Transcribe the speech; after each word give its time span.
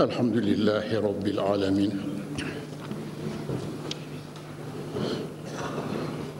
الحمد 0.00 0.36
لله 0.36 1.00
رب 1.00 1.26
العالمين. 1.26 1.92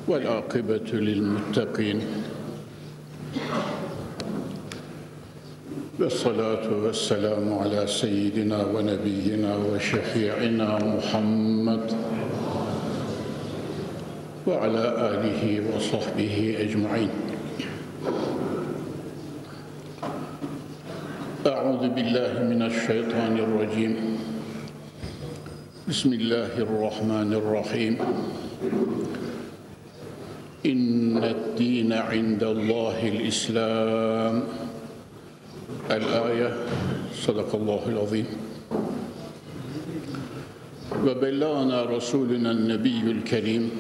والعاقبة 0.09 0.91
للمتقين. 0.93 2.01
والصلاة 6.01 6.67
والسلام 6.83 7.59
على 7.59 7.87
سيدنا 7.87 8.67
ونبينا 8.67 9.57
وشفيعنا 9.57 10.79
محمد 10.79 11.93
وعلى 14.47 14.85
آله 15.11 15.43
وصحبه 15.77 16.57
أجمعين. 16.61 17.11
بالله 21.95 22.43
من 22.51 22.63
الشيطان 22.63 23.39
الرجيم. 23.39 23.95
بسم 25.87 26.11
الله 26.13 26.59
الرحمن 26.59 27.31
الرحيم. 27.31 27.95
إن 30.67 31.23
الدين 31.23 31.93
عند 31.93 32.43
الله 32.43 32.99
الإسلام. 32.99 34.35
الآية 35.91 36.51
صدق 37.15 37.55
الله 37.55 37.83
العظيم. 37.87 38.27
وبلغنا 41.07 41.79
رسولنا 41.95 42.51
النبي 42.51 43.23
الكريم. 43.23 43.71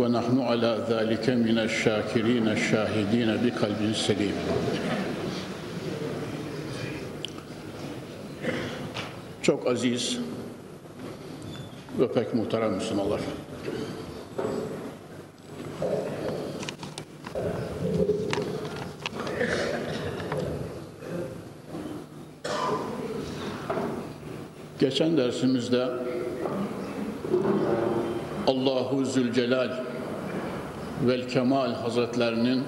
ونحن 0.00 0.36
على 0.40 0.72
ذلك 0.88 1.26
من 1.30 1.58
الشاكرين 1.58 2.48
الشاهدين 2.48 3.28
بقلب 3.44 3.80
سليم. 3.92 4.36
Çok 9.44 9.66
aziz 9.66 10.18
ve 11.98 12.12
pek 12.12 12.34
muhterem 12.34 12.72
Müslümanlar. 12.72 13.20
Geçen 24.78 25.16
dersimizde 25.16 25.88
Allahu 28.46 29.04
Zülcelal 29.04 29.70
vel 31.06 31.28
Kemal 31.28 31.72
Hazretlerinin 31.72 32.62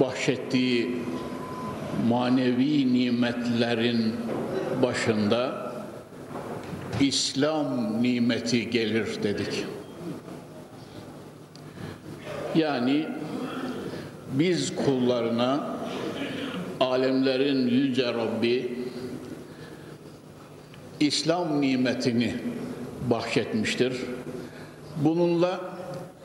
bahşettiği 0.00 0.96
manevi 2.08 2.94
nimetlerin 2.94 4.12
başında 4.82 5.72
İslam 7.00 8.02
nimeti 8.02 8.70
gelir 8.70 9.22
dedik. 9.22 9.64
Yani 12.54 13.06
biz 14.32 14.76
kullarına 14.76 15.66
alemlerin 16.80 17.66
yüce 17.66 18.06
Rabbi 18.12 18.78
İslam 21.00 21.60
nimetini 21.60 22.34
bahşetmiştir. 23.10 23.96
Bununla 24.96 25.60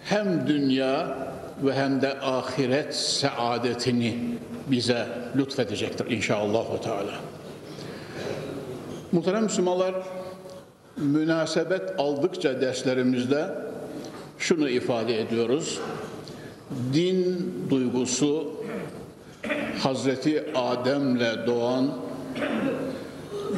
hem 0.03 0.47
dünya 0.47 1.17
ve 1.63 1.73
hem 1.73 2.01
de 2.01 2.19
ahiret 2.19 2.95
saadetini 2.95 4.17
bize 4.71 5.07
lütfedecektir 5.37 6.11
inşallah. 6.11 6.81
Teala. 6.81 7.13
Muhterem 9.11 9.43
Müslümanlar, 9.43 9.95
münasebet 10.97 11.81
aldıkça 11.97 12.61
derslerimizde 12.61 13.49
şunu 14.39 14.69
ifade 14.69 15.21
ediyoruz. 15.21 15.79
Din 16.93 17.53
duygusu 17.69 18.53
Hazreti 19.83 20.43
Adem'le 20.55 21.47
doğan 21.47 21.93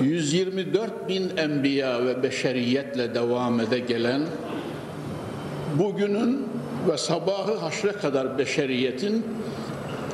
124 0.02 1.10
bin 1.10 1.38
enbiya 1.38 2.06
ve 2.06 2.24
beşeriyetle 2.24 3.16
devam 3.16 3.60
ede 3.60 3.80
gelen 3.80 4.22
bugünün 5.80 6.48
ve 6.90 6.98
sabahı 6.98 7.56
haşre 7.56 7.92
kadar 7.92 8.38
beşeriyetin 8.38 9.26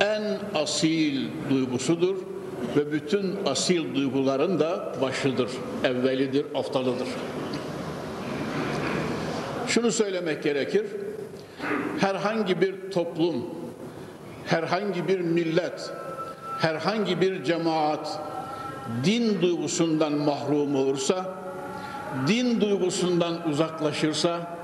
en 0.00 0.38
asil 0.54 1.28
duygusudur 1.50 2.16
ve 2.76 2.92
bütün 2.92 3.36
asil 3.46 3.94
duyguların 3.94 4.60
da 4.60 4.92
başıdır, 5.02 5.50
evvelidir, 5.84 6.46
aftalıdır. 6.54 7.08
Şunu 9.66 9.92
söylemek 9.92 10.42
gerekir, 10.42 10.86
herhangi 12.00 12.60
bir 12.60 12.90
toplum, 12.90 13.44
herhangi 14.46 15.08
bir 15.08 15.20
millet, 15.20 15.90
herhangi 16.58 17.20
bir 17.20 17.44
cemaat 17.44 18.20
din 19.04 19.42
duygusundan 19.42 20.12
mahrum 20.12 20.76
olursa, 20.76 21.34
din 22.26 22.60
duygusundan 22.60 23.48
uzaklaşırsa, 23.48 24.56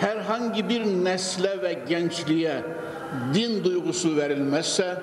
herhangi 0.00 0.68
bir 0.68 0.84
nesle 0.84 1.62
ve 1.62 1.78
gençliğe 1.88 2.62
din 3.34 3.64
duygusu 3.64 4.16
verilmezse 4.16 4.96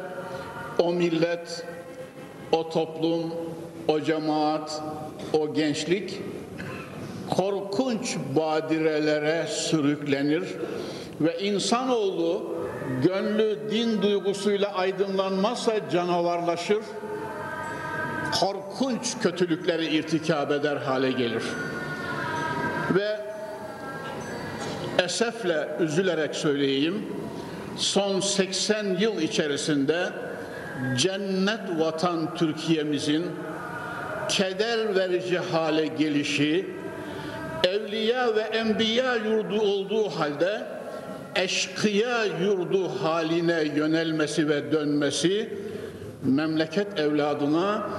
o 0.79 0.94
millet, 0.94 1.66
o 2.51 2.69
toplum, 2.69 3.34
o 3.88 4.01
cemaat, 4.01 4.81
o 5.34 5.53
gençlik 5.53 6.22
korkunç 7.29 8.17
badirelere 8.35 9.47
sürüklenir 9.47 10.44
ve 11.22 11.39
insanoğlu 11.39 12.56
gönlü 13.03 13.59
din 13.72 14.01
duygusuyla 14.01 14.73
aydınlanmazsa 14.73 15.89
canavarlaşır, 15.89 16.83
korkunç 18.39 19.19
kötülükleri 19.22 19.88
irtikab 19.88 20.51
eder 20.51 20.78
hale 20.78 21.12
gelir. 21.12 21.44
Ve 22.95 23.19
esefle 25.03 25.68
üzülerek 25.79 26.35
söyleyeyim, 26.35 27.06
son 27.77 28.19
80 28.19 28.85
yıl 28.99 29.21
içerisinde 29.21 30.09
cennet 30.97 31.79
vatan 31.79 32.35
Türkiye'mizin 32.35 33.25
keder 34.29 34.95
verici 34.95 35.39
hale 35.39 35.85
gelişi, 35.85 36.65
evliya 37.63 38.35
ve 38.35 38.41
enbiya 38.41 39.15
yurdu 39.15 39.61
olduğu 39.61 40.09
halde 40.09 40.61
eşkıya 41.35 42.25
yurdu 42.25 42.89
haline 43.03 43.63
yönelmesi 43.75 44.49
ve 44.49 44.71
dönmesi 44.71 45.49
memleket 46.23 46.99
evladına 46.99 47.89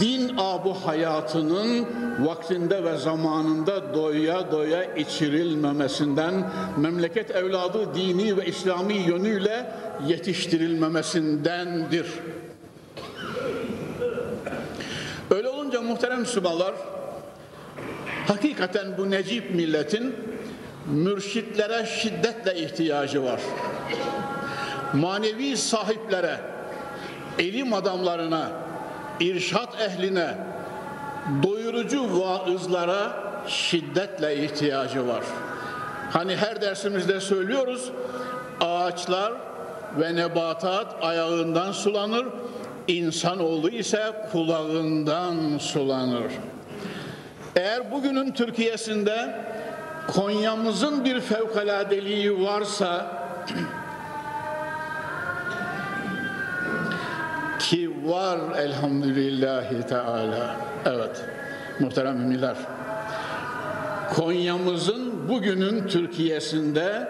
din 0.00 0.34
abu 0.38 0.74
hayatının 0.74 1.86
vaktinde 2.20 2.84
ve 2.84 2.96
zamanında 2.96 3.94
doya 3.94 4.52
doya 4.52 4.94
içirilmemesinden, 4.94 6.50
memleket 6.76 7.30
evladı 7.30 7.94
dini 7.94 8.36
ve 8.36 8.46
İslami 8.46 8.94
yönüyle 8.94 9.72
yetiştirilmemesindendir. 10.06 12.06
Öyle 15.30 15.48
olunca 15.48 15.82
muhterem 15.82 16.20
Müslümanlar, 16.20 16.74
hakikaten 18.28 18.98
bu 18.98 19.10
necip 19.10 19.54
milletin 19.54 20.14
mürşitlere 20.86 21.86
şiddetle 21.86 22.56
ihtiyacı 22.56 23.24
var. 23.24 23.40
Manevi 24.92 25.56
sahiplere, 25.56 26.40
elim 27.38 27.72
adamlarına, 27.72 28.50
irşat 29.22 29.80
ehline, 29.80 30.34
doyurucu 31.42 32.20
vaızlara 32.20 33.12
şiddetle 33.46 34.44
ihtiyacı 34.44 35.08
var. 35.08 35.22
Hani 36.12 36.36
her 36.36 36.60
dersimizde 36.60 37.20
söylüyoruz, 37.20 37.90
ağaçlar 38.60 39.32
ve 40.00 40.16
nebatat 40.16 41.04
ayağından 41.04 41.72
sulanır, 41.72 42.26
insanoğlu 42.88 43.70
ise 43.70 44.12
kulağından 44.32 45.58
sulanır. 45.58 46.32
Eğer 47.56 47.92
bugünün 47.92 48.32
Türkiye'sinde 48.32 49.44
Konya'mızın 50.06 51.04
bir 51.04 51.20
fevkaladeliği 51.20 52.44
varsa 52.44 53.06
ki 57.72 57.90
var 58.04 58.38
elhamdülillahi 58.58 59.86
teala. 59.86 60.56
Evet 60.86 61.24
muhterem 61.80 62.16
müminler. 62.16 62.56
Konya'mızın 64.14 65.28
bugünün 65.28 65.86
Türkiye'sinde 65.86 67.08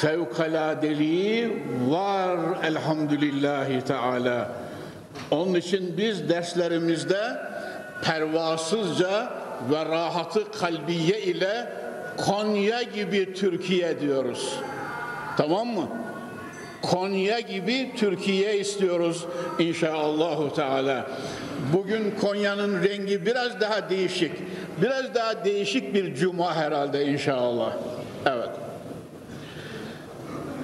fevkaladeliği 0.00 1.62
var 1.88 2.38
elhamdülillahi 2.62 3.80
teala. 3.80 4.48
Onun 5.30 5.54
için 5.54 5.94
biz 5.98 6.28
derslerimizde 6.28 7.36
pervasızca 8.04 9.32
ve 9.70 9.84
rahatı 9.84 10.52
kalbiye 10.52 11.20
ile 11.20 11.68
Konya 12.16 12.82
gibi 12.82 13.34
Türkiye 13.34 14.00
diyoruz. 14.00 14.58
Tamam 15.36 15.68
mı? 15.68 15.88
Konya 16.90 17.40
gibi 17.40 17.92
Türkiye 17.96 18.58
istiyoruz 18.58 19.24
inşallahü 19.58 20.54
teala. 20.54 21.06
Bugün 21.72 22.14
Konya'nın 22.20 22.82
rengi 22.82 23.26
biraz 23.26 23.60
daha 23.60 23.90
değişik. 23.90 24.32
Biraz 24.82 25.14
daha 25.14 25.44
değişik 25.44 25.94
bir 25.94 26.14
cuma 26.14 26.54
herhalde 26.54 27.06
inşallah. 27.06 27.72
Evet. 28.26 28.48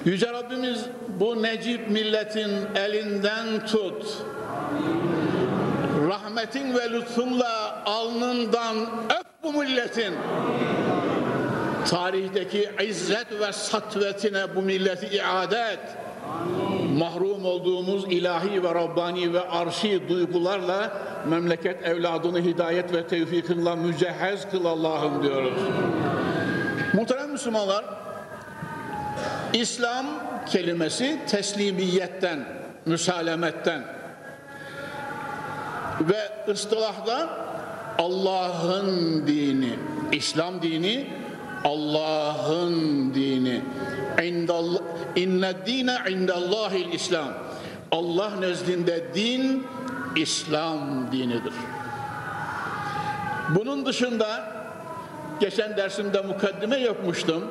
Yüce 0.05 0.33
Rabbimiz 0.33 0.85
bu 1.19 1.43
necip 1.43 1.89
milletin 1.89 2.51
elinden 2.75 3.65
tut. 3.65 4.17
Rahmetin 6.09 6.75
ve 6.75 6.91
lütfunla 6.91 7.83
alnından 7.85 8.75
öp 9.19 9.27
bu 9.43 9.53
milletin. 9.53 10.13
Tarihteki 11.89 12.69
izzet 12.83 13.31
ve 13.39 13.51
satvetine 13.51 14.55
bu 14.55 14.61
milleti 14.61 15.05
iade 15.05 15.59
et. 15.73 15.79
Mahrum 16.97 17.45
olduğumuz 17.45 18.03
ilahi 18.13 18.63
ve 18.63 18.75
Rabbani 18.75 19.33
ve 19.33 19.49
arşi 19.49 20.09
duygularla 20.09 20.91
memleket 21.29 21.87
evladını 21.87 22.39
hidayet 22.41 22.93
ve 22.93 23.07
tevfikinle 23.07 23.75
mücehhez 23.75 24.49
kıl 24.51 24.65
Allah'ım 24.65 25.23
diyoruz. 25.23 25.59
Muhterem 26.93 27.31
Müslümanlar, 27.31 27.85
İslam 29.53 30.05
kelimesi 30.51 31.19
teslimiyetten, 31.27 32.39
müsalemetten 32.85 33.83
ve 36.01 36.51
ıstılahda 36.51 37.29
Allah'ın 37.97 39.23
dini, 39.27 39.73
İslam 40.11 40.61
dini 40.61 41.07
Allah'ın 41.63 43.13
dini. 43.13 43.61
İnne 45.15 45.53
dine 45.65 45.97
indallahil 46.09 46.93
İslam. 46.93 47.27
Allah 47.91 48.31
nezdinde 48.39 49.05
din 49.13 49.67
İslam 50.15 51.11
dinidir. 51.11 51.53
Bunun 53.55 53.85
dışında 53.85 54.51
geçen 55.39 55.77
dersimde 55.77 56.21
mukaddime 56.21 56.77
yapmıştım. 56.77 57.43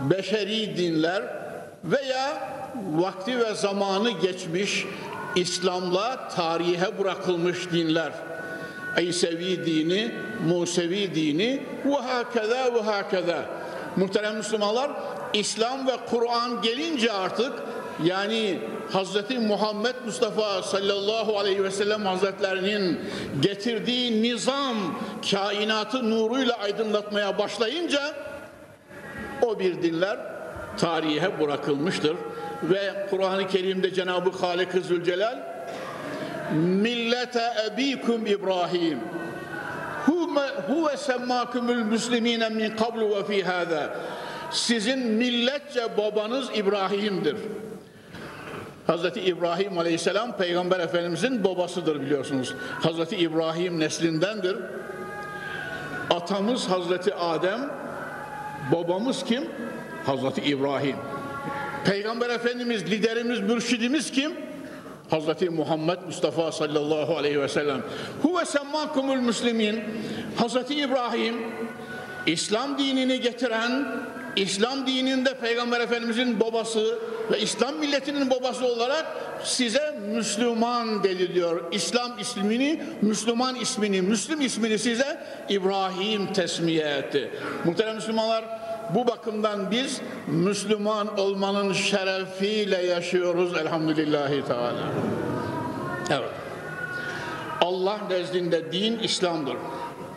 Beşeri 0.00 0.76
dinler 0.76 1.22
veya 1.84 2.48
vakti 2.92 3.38
ve 3.38 3.54
zamanı 3.54 4.10
geçmiş 4.10 4.86
İslam'la 5.36 6.28
tarihe 6.28 6.98
bırakılmış 6.98 7.70
dinler. 7.72 8.12
İsevi 9.00 9.66
dini, 9.66 10.12
Musevi 10.48 11.14
dini 11.14 11.62
ve 11.84 11.94
hakeza 11.94 12.74
ve 12.74 12.80
hakeza. 12.80 13.57
Muhterem 13.98 14.36
Müslümanlar, 14.36 14.90
İslam 15.32 15.86
ve 15.86 15.92
Kur'an 16.10 16.62
gelince 16.62 17.12
artık 17.12 17.52
yani 18.04 18.58
Hazreti 18.92 19.38
Muhammed 19.38 19.94
Mustafa 20.06 20.62
sallallahu 20.62 21.38
aleyhi 21.38 21.64
ve 21.64 21.70
sellem 21.70 22.06
Hazretlerinin 22.06 23.00
getirdiği 23.40 24.22
nizam 24.22 24.76
kainatı 25.30 26.10
nuruyla 26.10 26.58
aydınlatmaya 26.58 27.38
başlayınca 27.38 28.00
o 29.42 29.58
bir 29.58 29.82
dinler 29.82 30.18
tarihe 30.76 31.40
bırakılmıştır. 31.40 32.16
Ve 32.62 33.06
Kur'an-ı 33.10 33.48
Kerim'de 33.48 33.94
Cenab-ı 33.94 34.30
Halik-i 34.30 34.80
Zülcelal 34.80 35.38
millete 36.54 37.52
ebikum 37.66 38.26
İbrahim 38.26 38.98
huve 40.40 40.96
semmakumul 40.96 41.74
müslimine 41.74 42.48
min 42.48 42.76
kablu 42.76 43.16
ve 43.16 43.24
fi 43.24 43.44
hâzâ 43.44 43.90
sizin 44.50 44.98
milletçe 44.98 45.96
babanız 45.96 46.48
İbrahim'dir. 46.54 47.36
Hazreti 48.86 49.20
İbrahim 49.20 49.78
Aleyhisselam 49.78 50.36
Peygamber 50.36 50.80
Efendimizin 50.80 51.44
babasıdır 51.44 52.00
biliyorsunuz. 52.00 52.54
Hazreti 52.82 53.16
İbrahim 53.16 53.80
neslindendir. 53.80 54.56
Atamız 56.10 56.68
Hazreti 56.68 57.14
Adem, 57.14 57.70
babamız 58.72 59.24
kim? 59.24 59.44
Hazreti 60.06 60.40
İbrahim. 60.40 60.96
Peygamber 61.84 62.30
Efendimiz, 62.30 62.90
liderimiz, 62.90 63.40
mürşidimiz 63.40 64.10
kim? 64.10 64.32
Hazreti 65.10 65.50
Muhammed 65.50 65.98
Mustafa 66.06 66.52
sallallahu 66.52 67.16
aleyhi 67.16 67.40
ve 67.40 67.48
sellem. 67.48 67.82
Huve 68.22 68.44
semmakumul 68.44 69.16
müslimin. 69.16 69.80
Hazreti 70.36 70.74
İbrahim, 70.74 71.34
İslam 72.26 72.78
dinini 72.78 73.20
getiren, 73.20 73.86
İslam 74.36 74.86
dininde 74.86 75.34
Peygamber 75.34 75.80
Efendimizin 75.80 76.40
babası 76.40 76.98
ve 77.32 77.40
İslam 77.40 77.76
milletinin 77.76 78.30
babası 78.30 78.66
olarak 78.66 79.06
size 79.44 79.94
Müslüman 80.14 81.02
dedi 81.04 81.34
diyor. 81.34 81.72
İslam 81.72 82.18
ismini, 82.18 82.82
Müslüman 83.02 83.54
ismini, 83.54 84.02
Müslüm 84.02 84.40
ismini 84.40 84.78
size 84.78 85.22
İbrahim 85.48 86.32
tesmiye 86.32 86.86
etti. 86.86 87.30
Muhterem 87.64 87.94
Müslümanlar 87.94 88.57
bu 88.95 89.07
bakımdan 89.07 89.71
biz 89.71 90.01
Müslüman 90.27 91.19
olmanın 91.19 91.73
şerefiyle 91.73 92.85
yaşıyoruz 92.85 93.57
elhamdülillahi 93.57 94.45
teala. 94.45 94.83
Evet. 96.09 96.31
Allah 97.61 97.97
nezdinde 98.09 98.71
din 98.71 98.99
İslam'dır. 98.99 99.55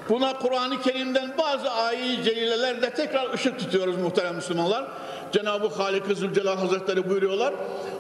Buna 0.09 0.39
Kur'an-ı 0.39 0.83
Kerim'den 0.83 1.35
bazı 1.39 1.71
ayet-i 1.71 2.25
celilelerle 2.25 2.91
tekrar 2.91 3.35
ışık 3.35 3.59
tutuyoruz 3.59 3.97
muhterem 3.97 4.35
Müslümanlar. 4.35 4.85
Cenab-ı 5.33 5.69
Halik-i 5.69 6.15
Zülcelal 6.15 6.59
Hazretleri 6.59 7.11
buyuruyorlar. 7.11 7.55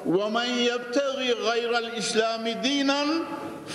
وَمَنْ 0.06 0.48
يَبْتَغِي 0.70 1.30
غَيْرَ 1.48 1.72
الْإِسْلَامِ 1.82 2.44
دِينًا 2.66 3.02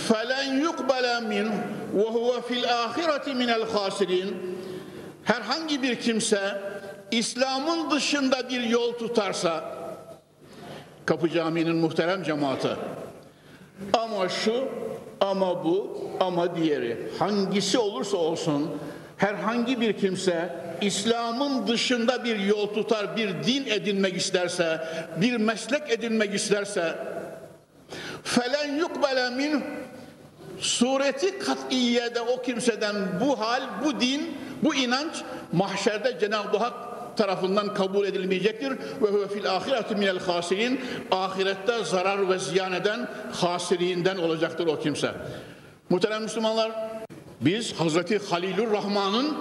فَلَنْ 0.10 0.48
يُقْبَلَ 0.68 1.06
مِنْهُ 1.34 1.54
وَهُوَ 2.02 2.30
فِي 2.48 2.56
الْآخِرَةِ 2.62 3.26
مِنَ 3.42 3.50
الْخَاسِرِينَ 3.60 4.30
Herhangi 5.24 5.84
bir 5.84 5.96
kimse 5.96 6.62
İslam'ın 7.11 7.91
dışında 7.91 8.49
bir 8.49 8.63
yol 8.63 8.93
tutarsa 8.93 9.77
Kapı 11.07 11.29
Camii'nin 11.29 11.77
muhterem 11.77 12.23
cemaati 12.23 12.69
ama 13.93 14.29
şu 14.29 14.69
ama 15.21 15.65
bu 15.65 16.01
ama 16.21 16.57
diğeri 16.57 17.11
hangisi 17.19 17.79
olursa 17.79 18.17
olsun 18.17 18.71
herhangi 19.17 19.81
bir 19.81 19.93
kimse 19.93 20.67
İslam'ın 20.81 21.67
dışında 21.67 22.25
bir 22.25 22.39
yol 22.39 22.67
tutar, 22.67 23.17
bir 23.17 23.29
din 23.47 23.67
edinmek 23.67 24.17
isterse, 24.17 24.81
bir 25.21 25.37
meslek 25.37 25.91
edinmek 25.91 26.35
isterse 26.35 26.99
felen 28.25 28.79
yukbele 28.79 29.31
min 29.31 29.65
sureti 30.61 31.39
kat'iyede 31.39 32.21
o 32.21 32.43
kimseden 32.43 32.97
bu 33.21 33.41
hal, 33.41 33.63
bu 33.85 34.01
din, 34.01 34.37
bu 34.63 34.75
inanç 34.75 35.23
mahşerde 35.53 36.19
Cenab-ı 36.21 36.57
Hak 36.57 36.86
tarafından 37.17 37.75
kabul 37.75 38.07
edilmeyecektir. 38.07 38.71
Ve 38.71 39.07
huve 39.11 39.29
fil 39.29 39.51
ahireti 39.57 39.95
minel 39.95 40.19
hasirin. 40.19 40.81
Ahirette 41.11 41.85
zarar 41.85 42.31
ve 42.31 42.39
ziyan 42.39 42.73
eden 42.73 43.09
hasirinden 43.33 44.17
olacaktır 44.17 44.67
o 44.67 44.79
kimse. 44.79 45.11
Muhterem 45.91 46.23
Müslümanlar, 46.23 46.73
biz 47.41 47.73
Hazreti 47.73 48.19
Halilur 48.31 48.73
Rahman'ın 48.73 49.37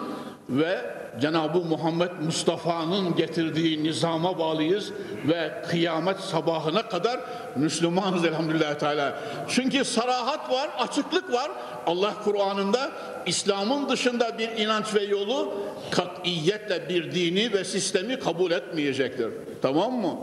ve 0.49 0.94
Cenab-ı 1.21 1.59
Muhammed 1.59 2.11
Mustafa'nın 2.25 3.15
getirdiği 3.15 3.83
nizama 3.83 4.39
bağlıyız 4.39 4.91
ve 5.27 5.63
kıyamet 5.69 6.19
sabahına 6.19 6.89
kadar 6.89 7.19
Müslümanız 7.55 8.25
elhamdülillah 8.25 8.79
Teala. 8.79 9.19
Çünkü 9.49 9.85
sarahat 9.85 10.51
var, 10.51 10.69
açıklık 10.79 11.33
var. 11.33 11.51
Allah 11.87 12.13
Kur'an'ında 12.23 12.91
İslam'ın 13.25 13.89
dışında 13.89 14.37
bir 14.37 14.49
inanç 14.49 14.95
ve 14.95 15.03
yolu 15.03 15.53
katiyetle 15.91 16.89
bir 16.89 17.11
dini 17.11 17.53
ve 17.53 17.63
sistemi 17.63 18.19
kabul 18.19 18.51
etmeyecektir. 18.51 19.29
Tamam 19.61 19.93
mı? 19.93 20.17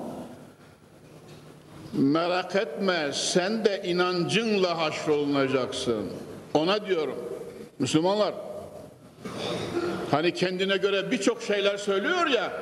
Merak 1.93 2.57
etme 2.57 3.11
sen 3.13 3.65
de 3.65 3.83
inancınla 3.85 4.79
haşrolunacaksın. 4.79 6.11
Ona 6.55 6.87
diyorum. 6.87 7.19
Müslümanlar 7.79 8.35
Hani 10.13 10.35
kendine 10.35 10.77
göre 10.77 11.11
birçok 11.11 11.43
şeyler 11.43 11.77
söylüyor 11.77 12.27
ya, 12.27 12.53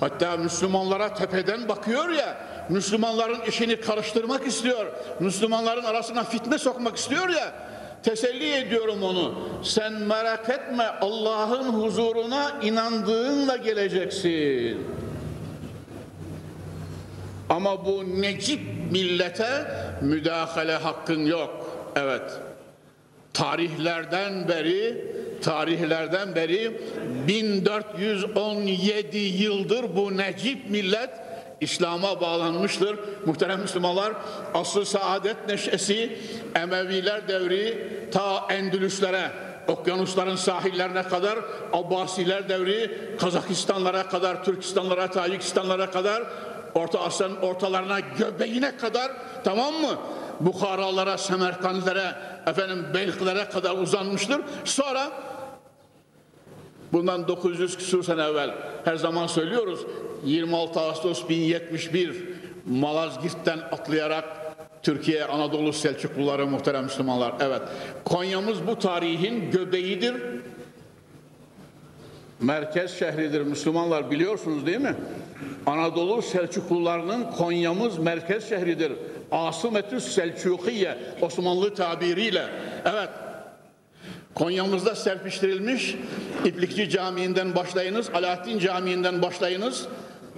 hatta 0.00 0.36
Müslümanlara 0.36 1.14
tepeden 1.14 1.68
bakıyor 1.68 2.08
ya, 2.08 2.36
Müslümanların 2.68 3.40
işini 3.40 3.80
karıştırmak 3.80 4.46
istiyor, 4.46 4.86
Müslümanların 5.20 5.84
arasına 5.84 6.24
fitne 6.24 6.58
sokmak 6.58 6.96
istiyor 6.96 7.28
ya, 7.28 7.52
teselli 8.02 8.54
ediyorum 8.54 9.02
onu. 9.02 9.34
Sen 9.64 9.92
merak 9.92 10.48
etme 10.48 10.84
Allah'ın 11.00 11.72
huzuruna 11.72 12.52
inandığınla 12.62 13.56
geleceksin. 13.56 14.86
Ama 17.50 17.86
bu 17.86 18.22
necip 18.22 18.60
millete 18.90 19.64
müdahale 20.02 20.76
hakkın 20.76 21.26
yok. 21.26 21.80
Evet. 21.96 22.32
Tarihlerden 23.34 24.48
beri 24.48 25.04
tarihlerden 25.42 26.34
beri 26.34 26.80
1417 27.28 29.18
yıldır 29.18 29.96
bu 29.96 30.16
necip 30.16 30.70
millet 30.70 31.10
İslam'a 31.60 32.20
bağlanmıştır. 32.20 32.98
Muhterem 33.26 33.60
Müslümanlar 33.60 34.12
asıl 34.54 34.84
saadet 34.84 35.48
neşesi 35.48 36.18
Emeviler 36.54 37.28
devri 37.28 37.88
ta 38.12 38.46
Endülüslere 38.50 39.30
okyanusların 39.68 40.36
sahillerine 40.36 41.02
kadar 41.02 41.38
Abbasiler 41.72 42.48
devri 42.48 42.90
Kazakistanlara 43.20 44.08
kadar 44.08 44.44
Türkistanlara 44.44 45.10
Tacikistanlara 45.10 45.90
kadar 45.90 46.22
Orta 46.74 47.00
Asya'nın 47.00 47.36
ortalarına 47.36 48.00
göbeğine 48.00 48.76
kadar 48.76 49.12
tamam 49.44 49.74
mı? 49.74 49.98
Bukharalara, 50.40 51.18
Semerkandlere, 51.18 52.14
efendim 52.46 52.86
Belklere 52.94 53.48
kadar 53.48 53.78
uzanmıştır. 53.78 54.40
Sonra 54.64 55.10
bundan 56.92 57.28
900 57.28 57.76
küsur 57.76 58.02
sene 58.02 58.22
evvel 58.22 58.50
her 58.84 58.96
zaman 58.96 59.26
söylüyoruz 59.26 59.80
26 60.24 60.80
Ağustos 60.80 61.28
1071 61.28 62.24
Malazgirt'ten 62.66 63.58
atlayarak 63.58 64.24
Türkiye 64.82 65.24
Anadolu 65.24 65.72
Selçukluları 65.72 66.46
muhterem 66.46 66.84
Müslümanlar. 66.84 67.34
Evet. 67.40 67.62
Konya'mız 68.04 68.66
bu 68.66 68.78
tarihin 68.78 69.50
göbeğidir. 69.50 70.14
Merkez 72.40 72.98
şehridir 72.98 73.40
Müslümanlar 73.40 74.10
biliyorsunuz 74.10 74.66
değil 74.66 74.80
mi? 74.80 74.94
Anadolu 75.66 76.22
Selçuklularının 76.22 77.30
Konya'mız 77.30 77.98
merkez 77.98 78.48
şehridir. 78.48 78.92
Asımetü 79.32 80.00
Selçukiye 80.00 80.98
Osmanlı 81.20 81.74
tabiriyle. 81.74 82.44
Evet. 82.84 83.08
Konya'mızda 84.38 84.94
serpiştirilmiş 84.94 85.96
İplikçi 86.44 86.90
Camii'nden 86.90 87.54
başlayınız, 87.54 88.10
Alaaddin 88.14 88.58
Camii'nden 88.58 89.22
başlayınız. 89.22 89.86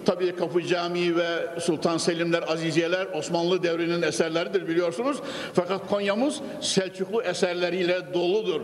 Tabii 0.06 0.36
Kapı 0.36 0.62
Camii 0.62 1.16
ve 1.16 1.60
Sultan 1.60 1.98
Selimler, 1.98 2.44
Aziziyeler 2.48 3.06
Osmanlı 3.06 3.62
devrinin 3.62 4.02
eserleridir 4.02 4.68
biliyorsunuz. 4.68 5.16
Fakat 5.54 5.88
Konya'mız 5.88 6.40
Selçuklu 6.60 7.22
eserleriyle 7.22 8.14
doludur. 8.14 8.60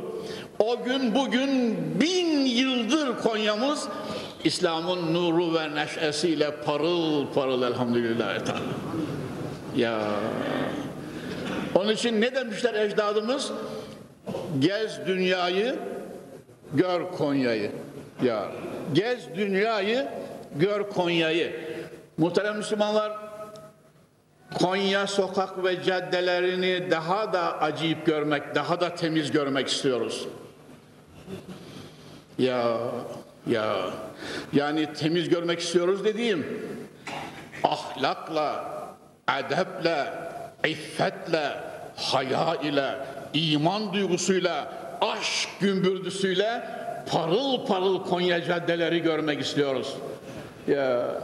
O 0.58 0.84
gün 0.84 1.14
bugün 1.14 1.76
bin 2.00 2.46
yıldır 2.46 3.18
Konya'mız 3.22 3.88
İslam'ın 4.44 5.14
nuru 5.14 5.54
ve 5.54 5.74
neşesiyle 5.74 6.50
parıl 6.50 7.26
parıl 7.34 7.62
elhamdülillah. 7.62 8.38
Ya 9.76 10.00
onun 11.74 11.92
için 11.92 12.20
ne 12.20 12.34
demişler 12.34 12.74
ecdadımız? 12.74 13.52
Gez 14.58 15.06
dünyayı, 15.06 15.78
gör 16.74 17.12
Konya'yı. 17.12 17.70
Ya 18.22 18.48
gez 18.92 19.34
dünyayı, 19.34 20.08
gör 20.56 20.90
Konya'yı. 20.90 21.60
Muhterem 22.18 22.56
Müslümanlar, 22.56 23.12
Konya 24.54 25.06
sokak 25.06 25.64
ve 25.64 25.82
caddelerini 25.82 26.90
daha 26.90 27.32
da 27.32 27.60
acayip 27.60 28.06
görmek, 28.06 28.54
daha 28.54 28.80
da 28.80 28.94
temiz 28.94 29.30
görmek 29.30 29.68
istiyoruz. 29.68 30.28
Ya, 32.38 32.78
ya, 33.46 33.76
yani 34.52 34.92
temiz 34.92 35.28
görmek 35.28 35.60
istiyoruz 35.60 36.04
dediğim, 36.04 36.62
ahlakla, 37.64 38.64
edeple, 39.38 40.12
iffetle, 40.64 41.52
haya 41.96 42.56
ile, 42.62 42.94
iman 43.36 43.92
duygusuyla, 43.92 44.72
aşk 45.00 45.48
gümbürdüsüyle 45.60 46.62
parıl 47.12 47.66
parıl 47.66 48.02
Konya 48.02 48.44
caddeleri 48.44 49.02
görmek 49.02 49.40
istiyoruz. 49.40 49.94
Ya 50.68 51.14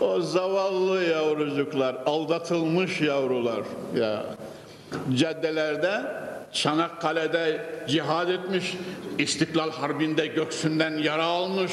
o 0.00 0.20
zavallı 0.20 1.04
yavrucuklar, 1.04 1.96
aldatılmış 2.06 3.00
yavrular 3.00 3.60
ya 3.96 4.22
caddelerde 5.14 6.02
Çanakkale'de 6.52 7.60
cihad 7.88 8.28
etmiş, 8.28 8.76
İstiklal 9.18 9.70
Harbi'nde 9.70 10.26
göksünden 10.26 10.98
yara 10.98 11.24
almış, 11.24 11.72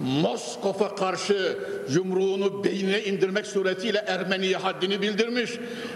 Moskova 0.00 0.94
karşı 0.94 1.58
yumruğunu 1.90 2.64
beynine 2.64 3.02
indirmek 3.02 3.46
suretiyle 3.46 3.98
Ermeniye 3.98 4.56
haddini 4.56 5.02
bildirmiş, 5.02 5.50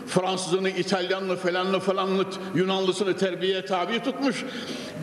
Fransızını, 0.07 0.69
İtalyanlı 0.71 1.37
falanlı 1.37 1.81
falanlı 1.81 2.27
Yunanlısını 2.55 3.17
terbiye 3.17 3.67
tabi 3.67 4.03
tutmuş, 4.03 4.45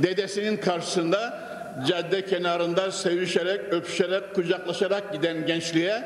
dedesinin 0.03 0.57
karşısında 0.57 1.48
cadde 1.88 2.25
kenarında 2.25 2.91
sevişerek, 2.91 3.62
öpüşerek, 3.74 4.36
kucaklaşarak 4.36 5.13
giden 5.13 5.46
gençliğe 5.46 6.03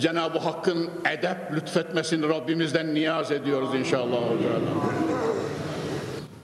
Cenab-ı 0.00 0.38
Hakk'ın 0.38 0.90
edep 1.12 1.36
lütfetmesini 1.52 2.28
Rabbimizden 2.28 2.94
niyaz 2.94 3.32
ediyoruz 3.32 3.74
inşallah. 3.74 4.18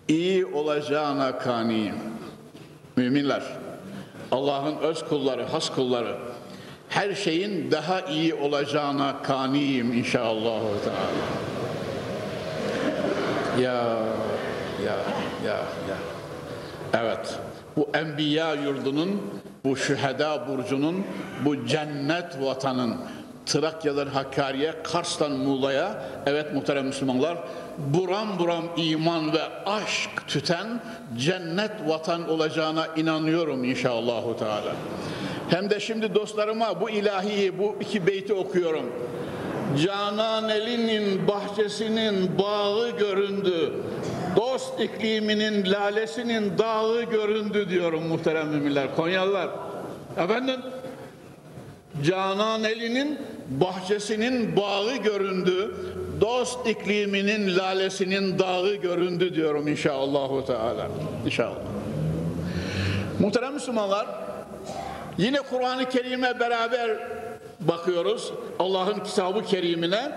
İyi 0.09 0.47
olacağına 0.47 1.39
kaniyim. 1.39 1.95
Müminler, 2.97 3.43
Allah'ın 4.33 4.77
öz 4.77 5.05
kulları, 5.05 5.45
has 5.45 5.71
kulları, 5.71 6.17
her 6.89 7.15
şeyin 7.15 7.71
daha 7.71 8.01
iyi 8.01 8.35
olacağına 8.35 9.23
kaniyim 9.23 9.93
inşallah. 9.93 10.61
Ya, 13.61 13.73
ya, 14.85 14.97
ya, 15.45 15.57
ya. 15.89 15.97
Evet 16.95 17.39
bu 17.77 17.89
enbiya 17.95 18.55
yurdunun, 18.55 19.23
bu 19.65 19.77
şüheda 19.77 20.49
burcunun, 20.49 21.05
bu 21.45 21.67
cennet 21.67 22.43
vatanın 22.43 22.97
Trakyalar 23.47 24.09
Hakkari'ye, 24.09 24.75
Kars'tan 24.83 25.33
Muğla'ya, 25.33 26.05
evet 26.27 26.55
muhterem 26.55 26.87
Müslümanlar, 26.87 27.39
buram 27.79 28.39
buram 28.39 28.65
iman 28.77 29.33
ve 29.33 29.43
aşk 29.67 30.29
tüten 30.29 30.81
cennet 31.19 31.71
vatan 31.87 32.31
olacağına 32.31 32.87
inanıyorum 32.97 33.65
inşallah. 33.65 34.39
Teala. 34.39 34.73
Hem 35.51 35.71
de 35.71 35.81
şimdi 35.81 36.15
dostlarıma 36.15 36.81
bu 36.81 36.91
ilahiyi, 36.91 37.59
bu 37.59 37.77
iki 37.81 38.07
beyti 38.07 38.35
okuyorum. 38.35 38.93
Canan 39.85 40.49
elinin 40.49 41.29
bahçesinin 41.29 42.39
bağı 42.39 42.91
göründü. 42.91 43.73
Dost 44.37 44.81
ikliminin 44.81 45.73
lalesinin 45.73 46.59
dağı 46.59 47.03
göründü 47.03 47.69
diyorum 47.69 48.07
muhterem 48.07 48.49
müminler. 48.49 48.97
Konyalılar. 48.97 49.49
Efendim 50.19 50.61
Canan 52.03 52.65
elinin 52.65 53.19
bahçesinin 53.49 54.57
bağı 54.57 54.97
göründü. 54.97 55.75
Dost 56.21 56.67
ikliminin 56.67 57.57
lalesinin 57.57 58.39
dağı 58.39 58.75
göründü 58.75 59.35
diyorum 59.35 59.69
inşallah 59.69 60.47
Teala. 60.47 60.89
İnşallah. 61.27 61.57
Muhterem 63.19 63.55
Müslümanlar 63.55 64.07
yine 65.19 65.41
Kur'an-ı 65.41 65.89
Kerim'e 65.89 66.41
beraber 66.41 66.91
bakıyoruz. 67.61 68.33
Allah'ın 68.59 69.01
kitabı 69.01 69.45
kerimine. 69.45 70.13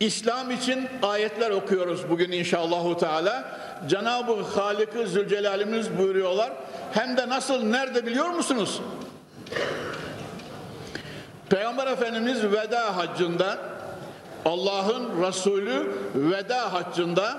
İslam 0.00 0.50
için 0.50 0.88
ayetler 1.02 1.50
okuyoruz 1.50 2.10
bugün 2.10 2.32
inşallahu 2.32 2.96
teala. 2.96 3.58
Cenab-ı 3.88 4.42
Halık-ı 4.42 5.06
Zülcelal'imiz 5.06 5.98
buyuruyorlar. 5.98 6.52
Hem 6.92 7.16
de 7.16 7.28
nasıl, 7.28 7.62
nerede 7.62 8.06
biliyor 8.06 8.30
musunuz? 8.30 8.80
Peygamber 11.50 11.86
Efendimiz 11.86 12.44
veda 12.44 12.96
haccında 12.96 13.58
Allah'ın 14.44 15.22
Resulü 15.26 15.92
veda 16.14 16.72
haccında 16.72 17.38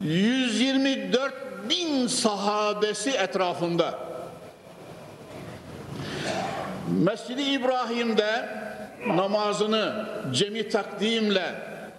124 0.00 1.34
bin 1.70 2.06
sahabesi 2.06 3.10
etrafında. 3.10 3.98
Mescid-i 7.04 7.42
İbrahim'de 7.42 8.48
namazını 9.06 10.06
cemi 10.32 10.68
takdimle 10.68 11.54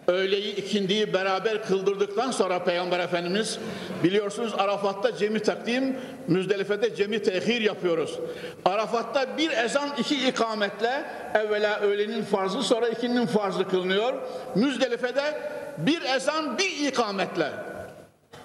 öğleyi 0.07 0.55
ikindiyi 0.55 1.13
beraber 1.13 1.63
kıldırdıktan 1.63 2.31
sonra 2.31 2.63
Peygamber 2.63 2.99
Efendimiz 2.99 3.59
biliyorsunuz 4.03 4.53
Arafat'ta 4.57 5.17
cemi 5.17 5.39
takdim, 5.39 5.97
Müzdelife'de 6.27 6.95
cemi 6.95 7.23
tehir 7.23 7.61
yapıyoruz. 7.61 8.19
Arafat'ta 8.65 9.37
bir 9.37 9.51
ezan 9.51 9.89
iki 9.97 10.27
ikametle 10.27 11.03
evvela 11.33 11.79
öğlenin 11.79 12.23
farzı 12.23 12.63
sonra 12.63 12.87
ikinin 12.87 13.25
farzı 13.25 13.67
kılınıyor. 13.67 14.13
Müzdelife'de 14.55 15.41
bir 15.77 16.01
ezan 16.01 16.57
bir 16.57 16.87
ikametle 16.87 17.51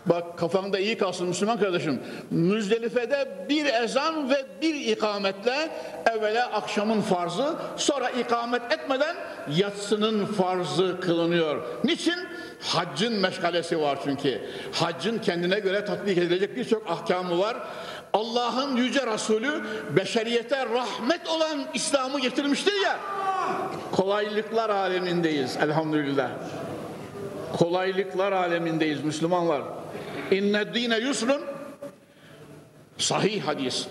Bak 0.06 0.38
kafanda 0.38 0.78
iyi 0.78 0.98
kalsın 0.98 1.28
Müslüman 1.28 1.60
kardeşim. 1.60 2.00
Müzdelife'de 2.30 3.46
bir 3.48 3.64
ezan 3.64 4.30
ve 4.30 4.44
bir 4.62 4.74
ikametle 4.74 5.70
evvela 6.06 6.46
akşamın 6.52 7.00
farzı 7.00 7.54
sonra 7.76 8.10
ikamet 8.10 8.72
etmeden 8.72 9.16
yatsının 9.56 10.26
farzı 10.26 11.00
kılınıyor. 11.00 11.62
Niçin? 11.84 12.18
Haccın 12.60 13.12
meşgalesi 13.12 13.80
var 13.80 13.98
çünkü. 14.04 14.40
Haccın 14.72 15.18
kendine 15.18 15.60
göre 15.60 15.84
tatbik 15.84 16.18
edilecek 16.18 16.56
birçok 16.56 16.90
ahkamı 16.90 17.38
var. 17.38 17.56
Allah'ın 18.12 18.76
yüce 18.76 19.06
Resulü 19.06 19.64
beşeriyete 19.96 20.66
rahmet 20.66 21.28
olan 21.28 21.64
İslam'ı 21.74 22.20
getirmiştir 22.20 22.74
ya. 22.84 22.98
Kolaylıklar 23.92 24.70
alemindeyiz 24.70 25.56
elhamdülillah. 25.56 26.30
Kolaylıklar 27.58 28.32
alemindeyiz 28.32 29.04
Müslümanlar. 29.04 29.62
İnne 30.32 30.74
dine 30.74 30.98
yusrun 30.98 31.40
sahih 32.98 33.42
hadis. 33.42 33.86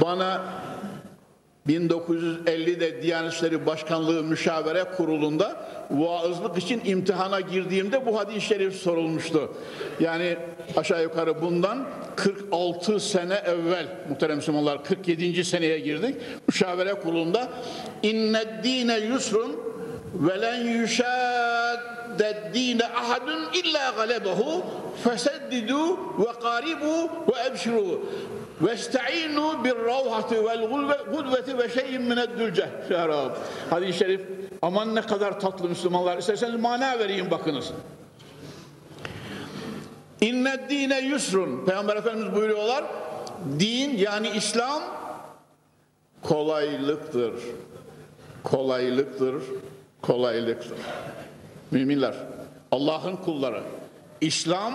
Bana 0.00 0.42
1950'de 1.68 3.02
Diyanet 3.02 3.32
İşleri 3.32 3.66
Başkanlığı 3.66 4.24
Müşavere 4.24 4.84
Kurulu'nda 4.96 5.66
vaazlık 5.90 6.58
için 6.58 6.80
imtihana 6.84 7.40
girdiğimde 7.40 8.06
bu 8.06 8.18
hadis-i 8.18 8.40
şerif 8.40 8.74
sorulmuştu. 8.74 9.54
Yani 10.00 10.36
aşağı 10.76 11.02
yukarı 11.02 11.42
bundan 11.42 11.88
46 12.16 13.00
sene 13.00 13.34
evvel 13.34 13.86
muhterem 14.08 14.36
Müslümanlar 14.36 14.84
47. 14.84 15.44
seneye 15.44 15.78
girdik. 15.78 16.16
Müşavere 16.48 16.94
Kurulu'nda 16.94 17.48
inne 18.02 18.62
dine 18.64 18.98
yusrun 18.98 19.56
ve 20.14 20.40
len 20.40 20.64
ahadun 22.94 23.52
illa 23.52 23.90
galebehu 23.96 24.62
feseddidu 25.04 25.90
ve 25.96 26.40
karibu 26.42 27.10
ve 27.28 27.46
ebşiru 27.46 28.00
Vesta'inu 28.60 29.64
bir 29.64 29.76
ravhati 29.76 30.44
vel 30.44 30.68
gudveti 31.12 31.58
ve 31.58 31.68
şeyin 31.68 32.02
mineddülce. 32.02 32.68
Şerab. 32.88 33.30
Hadis-i 33.70 33.98
şerif 33.98 34.20
aman 34.62 34.94
ne 34.94 35.02
kadar 35.02 35.40
tatlı 35.40 35.68
Müslümanlar. 35.68 36.18
İsterseniz 36.18 36.60
mana 36.60 36.98
vereyim 36.98 37.30
bakınız. 37.30 37.72
İnne 40.20 40.66
dine 40.70 41.00
yusrun. 41.00 41.64
Peygamber 41.66 41.96
Efendimiz 41.96 42.34
buyuruyorlar. 42.34 42.84
Din 43.58 43.96
yani 43.96 44.28
İslam 44.28 44.82
kolaylıktır. 46.22 47.32
Kolaylıktır. 48.44 49.42
Kolaylıktır. 50.02 50.78
Müminler, 51.70 52.14
Allah'ın 52.70 53.16
kulları. 53.16 53.62
İslam 54.20 54.74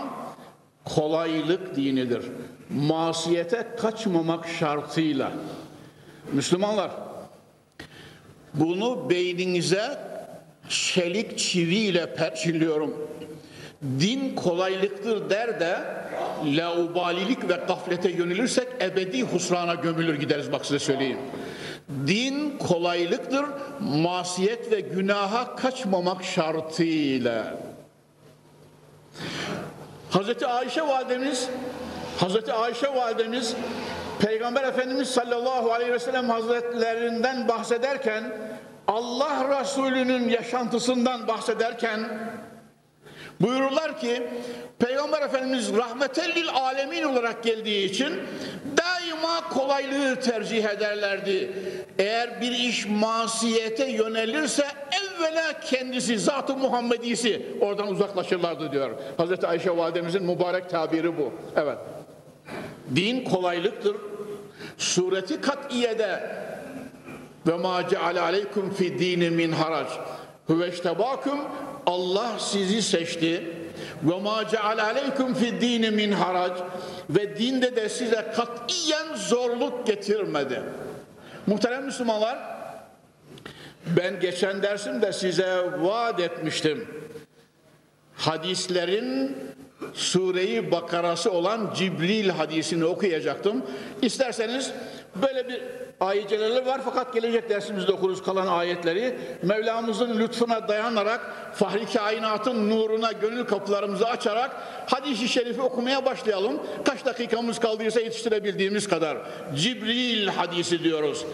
kolaylık 0.85 1.75
dinidir. 1.75 2.21
Masiyete 2.69 3.67
kaçmamak 3.77 4.47
şartıyla. 4.47 5.31
Müslümanlar 6.33 6.91
bunu 8.53 9.09
beyninize 9.09 9.97
çelik 10.69 11.37
çiviyle 11.37 12.15
perçinliyorum. 12.15 13.07
Din 13.99 14.35
kolaylıktır 14.35 15.29
der 15.29 15.59
de 15.59 15.79
laubalilik 16.45 17.49
ve 17.49 17.53
gaflete 17.67 18.09
yönelirsek 18.09 18.67
ebedi 18.81 19.21
husrana 19.23 19.75
gömülür 19.75 20.19
gideriz 20.19 20.51
bak 20.51 20.65
size 20.65 20.79
söyleyeyim. 20.79 21.17
Din 21.89 22.57
kolaylıktır, 22.57 23.45
masiyet 23.79 24.71
ve 24.71 24.79
günaha 24.79 25.55
kaçmamak 25.55 26.23
şartıyla. 26.23 27.57
Hazreti 30.09 30.47
Ayşe 30.47 30.81
validemiz 30.81 31.49
Hazreti 32.19 32.53
Ayşe 32.53 32.95
validemiz 32.95 33.55
Peygamber 34.19 34.63
Efendimiz 34.63 35.09
sallallahu 35.09 35.71
aleyhi 35.71 35.93
ve 35.93 35.99
sellem 35.99 36.29
hazretlerinden 36.29 37.47
bahsederken 37.47 38.23
Allah 38.87 39.61
Resulü'nün 39.61 40.29
yaşantısından 40.29 41.27
bahsederken 41.27 42.19
buyururlar 43.41 43.99
ki 43.99 44.27
Peygamber 44.79 45.21
Efendimiz 45.21 45.75
rahmetellil 45.75 46.49
alemin 46.49 47.03
olarak 47.03 47.43
geldiği 47.43 47.85
için 47.85 48.13
daima 49.25 49.49
kolaylığı 49.49 50.19
tercih 50.19 50.65
ederlerdi. 50.65 51.51
Eğer 51.99 52.41
bir 52.41 52.51
iş 52.51 52.85
masiyete 52.85 53.91
yönelirse 53.91 54.65
evvela 54.91 55.59
kendisi 55.59 56.19
zat-ı 56.19 56.57
Muhammedisi 56.57 57.45
oradan 57.61 57.87
uzaklaşırlardı 57.87 58.71
diyor. 58.71 58.91
Hazreti 59.17 59.47
Ayşe 59.47 59.77
validemizin 59.77 60.23
mübarek 60.23 60.69
tabiri 60.69 61.17
bu. 61.17 61.33
Evet. 61.55 61.77
Din 62.95 63.23
kolaylıktır. 63.23 63.95
Sureti 64.77 65.41
kat'iyede 65.41 66.19
ve 67.47 67.57
ma 67.57 67.87
ceale 67.89 68.21
aleykum 68.21 68.73
fi 68.73 68.99
dini 68.99 69.29
min 69.29 69.51
harac. 69.51 69.89
Huveştebakum 70.47 71.39
Allah 71.85 72.31
sizi 72.39 72.81
seçti. 72.81 73.54
Ve 74.03 74.19
ma 74.19 74.47
ceale 74.47 74.81
aleykum 74.81 75.33
fi 75.33 75.61
dini 75.61 75.91
min 75.91 76.11
harac 76.11 76.53
ve 77.09 77.37
dinde 77.37 77.75
de 77.75 77.89
size 77.89 78.25
katiyen 78.35 79.15
zorluk 79.15 79.87
getirmedi. 79.87 80.61
Muhterem 81.47 81.85
Müslümanlar 81.85 82.39
ben 83.85 84.19
geçen 84.19 84.63
dersimde 84.63 85.13
size 85.13 85.63
vaat 85.79 86.19
etmiştim. 86.19 86.87
Hadislerin 88.15 89.37
Sureyi 89.93 90.71
Bakarası 90.71 91.31
olan 91.31 91.73
Cibril 91.75 92.29
hadisini 92.29 92.85
okuyacaktım. 92.85 93.65
İsterseniz 94.01 94.71
böyle 95.15 95.49
bir 95.49 95.61
ayetleri 95.99 96.65
var 96.65 96.81
fakat 96.85 97.13
gelecek 97.13 97.49
dersimizde 97.49 97.91
okuruz 97.91 98.23
kalan 98.23 98.47
ayetleri. 98.47 99.19
Mevlamızın 99.43 100.19
lütfuna 100.19 100.67
dayanarak 100.67 101.21
fahri 101.53 101.85
kainatın 101.85 102.69
nuruna 102.69 103.11
gönül 103.11 103.45
kapılarımızı 103.45 104.07
açarak 104.07 104.51
hadisi 104.85 105.27
şerifi 105.27 105.61
okumaya 105.61 106.05
başlayalım. 106.05 106.59
Kaç 106.85 107.05
dakikamız 107.05 107.59
kaldıysa 107.59 107.99
yetiştirebildiğimiz 107.99 108.87
kadar. 108.87 109.17
Cibril 109.55 110.27
hadisi 110.27 110.83
diyoruz. 110.83 111.25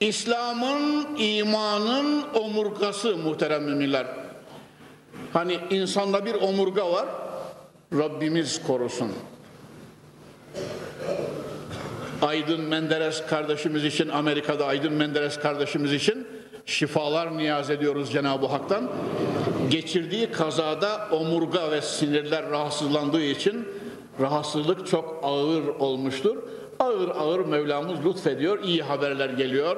İslam'ın, 0.00 1.16
imanın 1.18 2.24
omurgası 2.34 3.16
muhterem 3.16 3.62
müminler. 3.64 4.06
Hani 5.32 5.58
insanda 5.70 6.26
bir 6.26 6.34
omurga 6.34 6.92
var. 6.92 7.06
Rabbimiz 7.92 8.62
korusun. 8.66 9.12
Aydın 12.22 12.60
Menderes 12.60 13.26
kardeşimiz 13.26 13.84
için, 13.84 14.08
Amerika'da 14.08 14.66
Aydın 14.66 14.92
Menderes 14.92 15.38
kardeşimiz 15.38 15.92
için 15.92 16.26
şifalar 16.66 17.38
niyaz 17.38 17.70
ediyoruz 17.70 18.12
Cenab-ı 18.12 18.46
Hak'tan. 18.46 18.90
Geçirdiği 19.70 20.30
kazada 20.30 21.08
omurga 21.10 21.70
ve 21.70 21.80
sinirler 21.80 22.50
rahatsızlandığı 22.50 23.22
için 23.22 23.68
rahatsızlık 24.20 24.86
çok 24.86 25.20
ağır 25.22 25.66
olmuştur. 25.66 26.36
Ağır 26.78 27.08
ağır 27.08 27.40
Mevlamız 27.40 28.04
lütfediyor, 28.04 28.64
iyi 28.64 28.82
haberler 28.82 29.30
geliyor. 29.30 29.76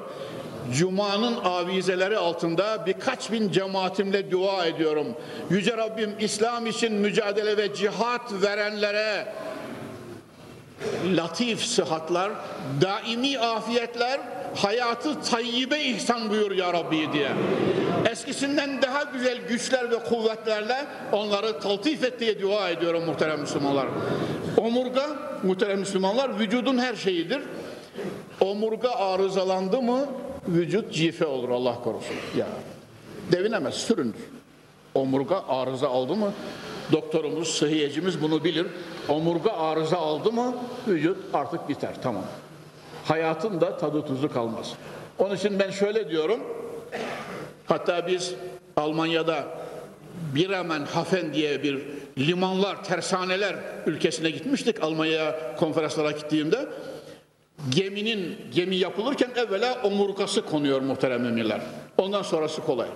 Cuma'nın 0.72 1.36
avizeleri 1.44 2.18
altında 2.18 2.86
birkaç 2.86 3.32
bin 3.32 3.52
cemaatimle 3.52 4.30
dua 4.30 4.66
ediyorum. 4.66 5.06
Yüce 5.50 5.76
Rabbim 5.76 6.10
İslam 6.20 6.66
için 6.66 6.92
mücadele 6.92 7.56
ve 7.56 7.74
cihat 7.74 8.42
verenlere 8.42 9.26
latif 11.16 11.64
sıhhatlar, 11.64 12.32
daimi 12.80 13.38
afiyetler, 13.38 14.20
hayatı 14.56 15.20
tayyibe 15.20 15.80
ihsan 15.80 16.30
buyur 16.30 16.50
ya 16.50 16.72
Rabbi 16.72 17.12
diye. 17.12 17.30
Eskisinden 18.10 18.82
daha 18.82 19.02
güzel 19.02 19.38
güçler 19.48 19.90
ve 19.90 19.98
kuvvetlerle 19.98 20.86
onları 21.12 21.60
taltif 21.60 22.04
et 22.04 22.20
diye 22.20 22.42
dua 22.42 22.70
ediyorum 22.70 23.04
muhterem 23.06 23.40
Müslümanlar. 23.40 23.86
Omurga 24.56 25.06
muhterem 25.42 25.78
Müslümanlar 25.78 26.38
vücudun 26.38 26.78
her 26.78 26.94
şeyidir. 26.94 27.40
Omurga 28.40 28.90
arızalandı 28.90 29.82
mı 29.82 30.06
vücut 30.48 30.92
cife 30.92 31.26
olur 31.26 31.48
Allah 31.48 31.74
korusun. 31.84 32.16
Ya 32.36 32.46
devinemez, 33.32 33.74
sürünür. 33.74 34.14
Omurga 34.94 35.44
arıza 35.48 35.88
aldı 35.88 36.16
mı 36.16 36.32
doktorumuz, 36.92 37.48
sıhhiyecimiz 37.48 38.22
bunu 38.22 38.44
bilir. 38.44 38.66
Omurga 39.08 39.52
arıza 39.52 39.96
aldı 39.96 40.32
mı 40.32 40.54
vücut 40.88 41.16
artık 41.34 41.68
biter. 41.68 41.90
Tamam. 42.02 42.24
Hayatın 43.04 43.60
da 43.60 43.76
tadı 43.76 44.06
tuzu 44.06 44.32
kalmaz. 44.32 44.72
Onun 45.18 45.34
için 45.36 45.58
ben 45.58 45.70
şöyle 45.70 46.10
diyorum. 46.10 46.40
Hatta 47.66 48.06
biz 48.06 48.34
Almanya'da 48.76 49.44
Biremen 50.34 50.84
Hafen 50.84 51.34
diye 51.34 51.62
bir 51.62 51.82
limanlar, 52.18 52.84
tersaneler 52.84 53.56
ülkesine 53.86 54.30
gitmiştik 54.30 54.82
Almanya 54.82 55.56
konferanslara 55.56 56.10
gittiğimde. 56.10 56.68
Geminin 57.70 58.36
gemi 58.54 58.76
yapılırken 58.76 59.30
evvela 59.36 59.82
omurgası 59.82 60.44
konuyor 60.44 60.80
muhterem 60.80 61.26
emirler. 61.26 61.60
Ondan 61.98 62.22
sonrası 62.22 62.62
kolay. 62.62 62.88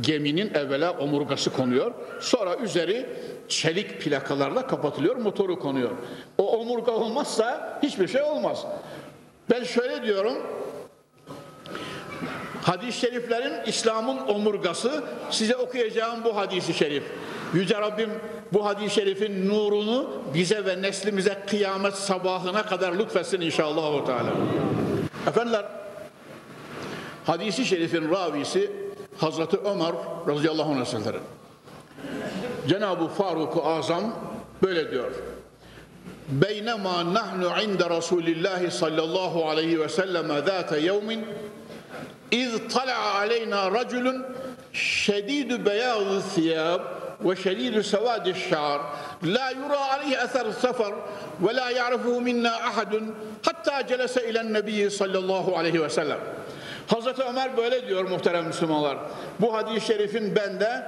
Geminin 0.00 0.54
evvela 0.54 0.92
omurgası 0.92 1.52
konuyor. 1.52 1.92
Sonra 2.20 2.56
üzeri 2.56 3.06
çelik 3.48 4.00
plakalarla 4.00 4.66
kapatılıyor, 4.66 5.16
motoru 5.16 5.58
konuyor. 5.58 5.90
O 6.38 6.58
omurga 6.58 6.92
olmazsa 6.92 7.78
hiçbir 7.82 8.08
şey 8.08 8.22
olmaz. 8.22 8.66
Ben 9.50 9.64
şöyle 9.64 10.02
diyorum. 10.02 10.34
Hadis-i 12.62 13.00
şeriflerin 13.00 13.52
İslam'ın 13.66 14.18
omurgası 14.28 15.04
size 15.30 15.56
okuyacağım 15.56 16.24
bu 16.24 16.36
hadisi 16.36 16.74
şerif. 16.74 17.04
Yüce 17.54 17.80
Rabbim 17.80 18.10
bu 18.52 18.66
hadis-i 18.66 18.94
şerifin 18.94 19.48
nurunu 19.48 20.10
bize 20.34 20.64
ve 20.64 20.82
neslimize 20.82 21.38
kıyamet 21.46 21.94
sabahına 21.94 22.66
kadar 22.66 22.92
lütfetsin 22.92 23.40
inşallah. 23.40 24.08
Efendiler, 25.26 25.64
hadisi 27.26 27.64
şerifin 27.66 28.10
ravisi 28.10 28.70
Hazreti 29.18 29.56
Ömer 29.56 29.92
radıyallahu 30.28 30.72
anh 30.72 30.78
hazretleri. 30.78 31.18
Cenab-ı 32.68 33.08
Faruk-u 33.08 33.62
Azam 33.66 34.14
böyle 34.62 34.90
diyor. 34.90 35.10
Beynema 36.28 37.14
nahnu 37.14 37.62
inde 37.62 37.90
Resulillahi 37.90 38.70
sallallahu 38.70 39.48
aleyhi 39.48 39.80
ve 39.80 39.88
selleme 39.88 40.40
zâte 40.40 40.80
yevmin 40.80 41.26
iz 42.30 42.52
tala'a 42.74 43.14
aleyna 43.14 43.72
raculun 43.72 44.26
şedidü 44.72 45.66
beyazı 45.66 46.22
thiyab 46.34 46.80
ve 47.24 47.36
şedidü 47.36 47.82
sevadi 47.82 48.34
şa'ar 48.50 48.80
la 49.24 49.50
yura 49.50 49.90
aleyhi 49.92 50.14
eser 50.14 50.46
sefer 50.62 50.92
ve 51.40 51.54
la 51.54 51.70
ya'rifuhu 51.70 52.20
minna 52.20 52.52
ahadun 52.52 53.14
hatta 53.42 53.86
celese 53.86 54.30
ilen 54.30 54.52
nebiyyi 54.52 54.90
sallallahu 54.90 55.56
aleyhi 55.56 55.82
ve 55.82 55.88
sellem 55.88 56.18
Hazreti 56.88 57.22
Ömer 57.22 57.56
böyle 57.56 57.88
diyor 57.88 58.04
muhterem 58.04 58.46
Müslümanlar. 58.46 58.98
Bu 59.40 59.54
hadis-i 59.54 59.86
şerifin 59.86 60.36
bende 60.36 60.82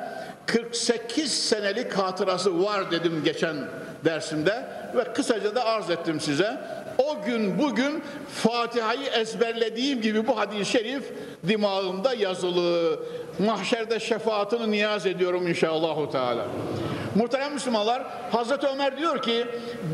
48 0.47 1.33
senelik 1.33 1.93
hatırası 1.93 2.65
var 2.65 2.91
dedim 2.91 3.23
geçen 3.25 3.57
dersimde 4.05 4.65
ve 4.97 5.05
kısaca 5.05 5.55
da 5.55 5.65
arz 5.65 5.91
ettim 5.91 6.21
size. 6.21 6.61
O 6.99 7.23
gün 7.23 7.59
bugün 7.59 8.03
Fatiha'yı 8.35 9.07
ezberlediğim 9.07 10.01
gibi 10.01 10.27
bu 10.27 10.39
hadis-i 10.39 10.65
şerif 10.65 11.13
dimağımda 11.49 12.15
yazılı. 12.15 13.01
Mahşerde 13.39 14.01
şefaatini 14.01 14.71
niyaz 14.71 15.07
ediyorum 15.07 15.49
inşallah 15.49 16.11
Teala. 16.11 16.47
Muhterem 17.15 17.53
Müslümanlar 17.53 18.03
Hazreti 18.33 18.67
Ömer 18.67 18.99
diyor 18.99 19.23
ki 19.23 19.47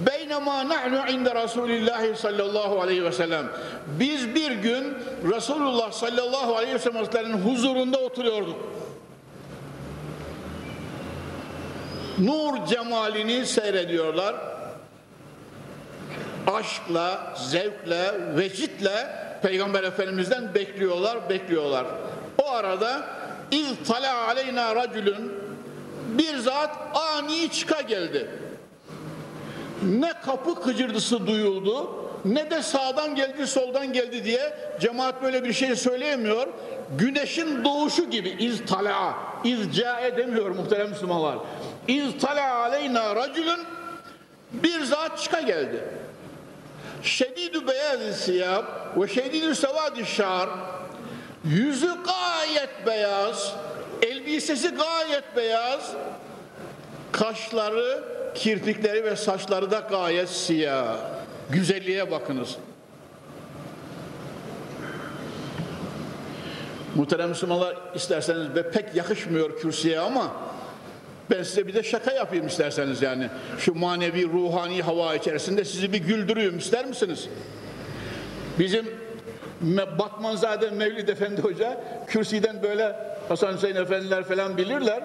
Beynema 0.06 0.68
nahnu 0.68 1.10
inde 1.10 1.34
Resulillahi 1.42 2.16
sallallahu 2.16 2.80
aleyhi 2.80 3.04
ve 3.04 3.12
sellem 3.12 3.46
Biz 3.86 4.34
bir 4.34 4.50
gün 4.50 4.94
Resulullah 5.34 5.92
sallallahu 5.92 6.56
aleyhi 6.56 6.74
ve 6.74 6.78
sellem'in 6.78 7.38
huzurunda 7.38 7.98
oturuyorduk. 7.98 8.56
Nur 12.18 12.66
cemalini 12.66 13.46
seyrediyorlar. 13.46 14.55
Aşkla, 16.46 17.34
zevkle, 17.36 18.36
vecitle 18.36 19.06
Peygamber 19.42 19.82
Efendimiz'den 19.82 20.54
bekliyorlar, 20.54 21.30
bekliyorlar. 21.30 21.86
O 22.38 22.50
arada 22.50 23.02
İz 23.50 23.88
tala 23.88 24.26
aleyna 24.26 24.76
racülün 24.76 25.32
bir 26.08 26.38
zat 26.38 26.76
ani 26.94 27.50
çıka 27.52 27.80
geldi. 27.80 28.30
Ne 29.82 30.12
kapı 30.12 30.62
kıcırdısı 30.62 31.26
duyuldu 31.26 32.06
ne 32.24 32.50
de 32.50 32.62
sağdan 32.62 33.14
geldi 33.14 33.46
soldan 33.46 33.92
geldi 33.92 34.24
diye 34.24 34.52
cemaat 34.80 35.22
böyle 35.22 35.44
bir 35.44 35.52
şey 35.52 35.76
söyleyemiyor. 35.76 36.46
Güneşin 36.98 37.64
doğuşu 37.64 38.10
gibi 38.10 38.28
iz 38.28 38.66
tala, 38.66 39.14
iz 39.44 39.76
cae 39.76 40.16
demiyor 40.16 40.50
muhterem 40.50 40.88
Müslümanlar. 40.88 41.38
İz 41.88 42.18
tala 42.20 42.54
aleyna 42.54 43.16
racülün 43.16 43.60
bir 44.52 44.84
zat 44.84 45.18
çıka 45.18 45.40
geldi. 45.40 45.84
Şedidü 47.02 47.66
beyaz 47.66 48.16
siyab 48.16 48.64
ve 48.96 49.08
şedidü 49.08 49.54
sevadi 49.54 50.06
şar 50.06 50.48
yüzü 51.44 51.90
gayet 52.04 52.86
beyaz 52.86 53.54
elbisesi 54.02 54.68
gayet 54.68 55.36
beyaz 55.36 55.92
kaşları 57.12 58.04
kirpikleri 58.34 59.04
ve 59.04 59.16
saçları 59.16 59.70
da 59.70 59.78
gayet 59.78 60.28
siyah. 60.28 60.96
Güzelliğe 61.50 62.10
bakınız. 62.10 62.56
Muhterem 66.94 67.28
Müslümanlar 67.28 67.76
isterseniz 67.94 68.54
ve 68.54 68.70
pek 68.70 68.94
yakışmıyor 68.94 69.58
kürsüye 69.58 70.00
ama 70.00 70.32
ben 71.30 71.42
size 71.42 71.66
bir 71.66 71.74
de 71.74 71.82
şaka 71.82 72.12
yapayım 72.12 72.46
isterseniz 72.46 73.02
yani. 73.02 73.28
Şu 73.58 73.74
manevi 73.74 74.28
ruhani 74.28 74.82
hava 74.82 75.14
içerisinde 75.14 75.64
sizi 75.64 75.92
bir 75.92 75.98
güldürüyorum 75.98 76.58
ister 76.58 76.86
misiniz? 76.86 77.28
Bizim 78.58 78.86
Batmanzade 79.98 80.70
Mevlid 80.70 81.08
Efendi 81.08 81.42
Hoca 81.42 81.80
kürsüden 82.06 82.62
böyle 82.62 82.96
Hasan 83.28 83.54
Hüseyin 83.54 83.76
Efendiler 83.76 84.24
falan 84.24 84.56
bilirler. 84.56 85.02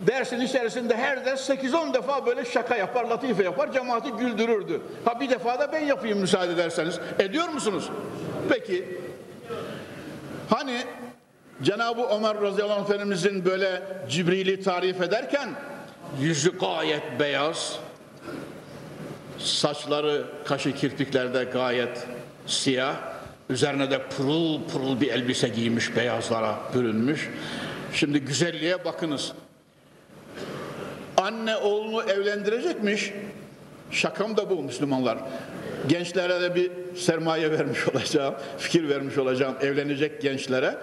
Dersin 0.00 0.40
içerisinde 0.40 0.96
her 0.96 1.24
ders 1.24 1.50
8-10 1.50 1.94
defa 1.94 2.26
böyle 2.26 2.44
şaka 2.44 2.76
yapar, 2.76 3.04
latife 3.04 3.44
yapar, 3.44 3.72
cemaati 3.72 4.10
güldürürdü. 4.10 4.80
Ha 5.04 5.20
bir 5.20 5.30
defa 5.30 5.58
da 5.58 5.72
ben 5.72 5.84
yapayım 5.84 6.18
müsaade 6.18 6.52
ederseniz. 6.52 7.00
Ediyor 7.18 7.48
musunuz? 7.48 7.90
Peki. 8.48 8.98
Hani 10.50 10.78
Cenab-ı 11.62 12.02
Ömer 12.02 12.40
radıyallahu 12.40 12.80
anh 12.80 12.84
Efendimizin 12.84 13.44
böyle 13.44 13.82
Cibril'i 14.08 14.60
tarif 14.60 15.00
ederken 15.00 15.48
yüzü 16.20 16.58
gayet 16.58 17.02
beyaz, 17.20 17.78
saçları, 19.38 20.24
kaşı, 20.44 20.74
kirpiklerde 20.74 21.44
gayet 21.44 22.06
siyah, 22.46 22.96
üzerine 23.50 23.90
de 23.90 24.02
pırıl 24.02 24.60
pırıl 24.72 25.00
bir 25.00 25.08
elbise 25.08 25.48
giymiş, 25.48 25.96
beyazlara 25.96 26.58
bürünmüş. 26.74 27.30
Şimdi 27.92 28.20
güzelliğe 28.20 28.84
bakınız. 28.84 29.32
Anne 31.16 31.56
oğlunu 31.56 32.02
evlendirecekmiş. 32.02 33.12
Şakam 33.90 34.36
da 34.36 34.50
bu 34.50 34.62
Müslümanlar. 34.62 35.18
Gençlere 35.88 36.40
de 36.40 36.54
bir 36.54 36.70
sermaye 36.96 37.52
vermiş 37.52 37.88
olacağım, 37.94 38.34
fikir 38.58 38.88
vermiş 38.88 39.18
olacağım 39.18 39.54
evlenecek 39.60 40.22
gençlere. 40.22 40.76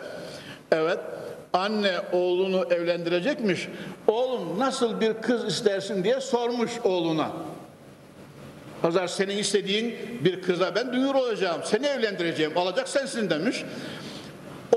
Evet, 0.74 1.00
anne 1.54 1.94
oğlunu 2.12 2.66
evlendirecekmiş. 2.74 3.68
Oğlum 4.08 4.60
nasıl 4.60 5.02
bir 5.02 5.14
kız 5.14 5.46
istersin 5.46 6.04
diye 6.04 6.22
sormuş 6.22 6.72
oğluna. 6.84 7.32
Pazar 8.82 9.08
senin 9.08 9.38
istediğin 9.38 9.96
bir 10.24 10.42
kıza 10.42 10.76
ben 10.76 10.94
duyur 10.94 11.16
olacağım. 11.16 11.62
Seni 11.66 11.86
evlendireceğim. 11.86 12.58
Alacak 12.58 12.90
sensin 12.90 13.30
demiş. 13.30 13.64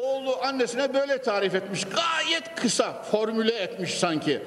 Oğlu 0.00 0.36
annesine 0.42 0.94
böyle 0.94 1.22
tarif 1.22 1.54
etmiş. 1.54 1.84
Gayet 1.84 2.54
kısa 2.54 3.02
formüle 3.02 3.54
etmiş 3.54 3.94
sanki. 3.94 4.42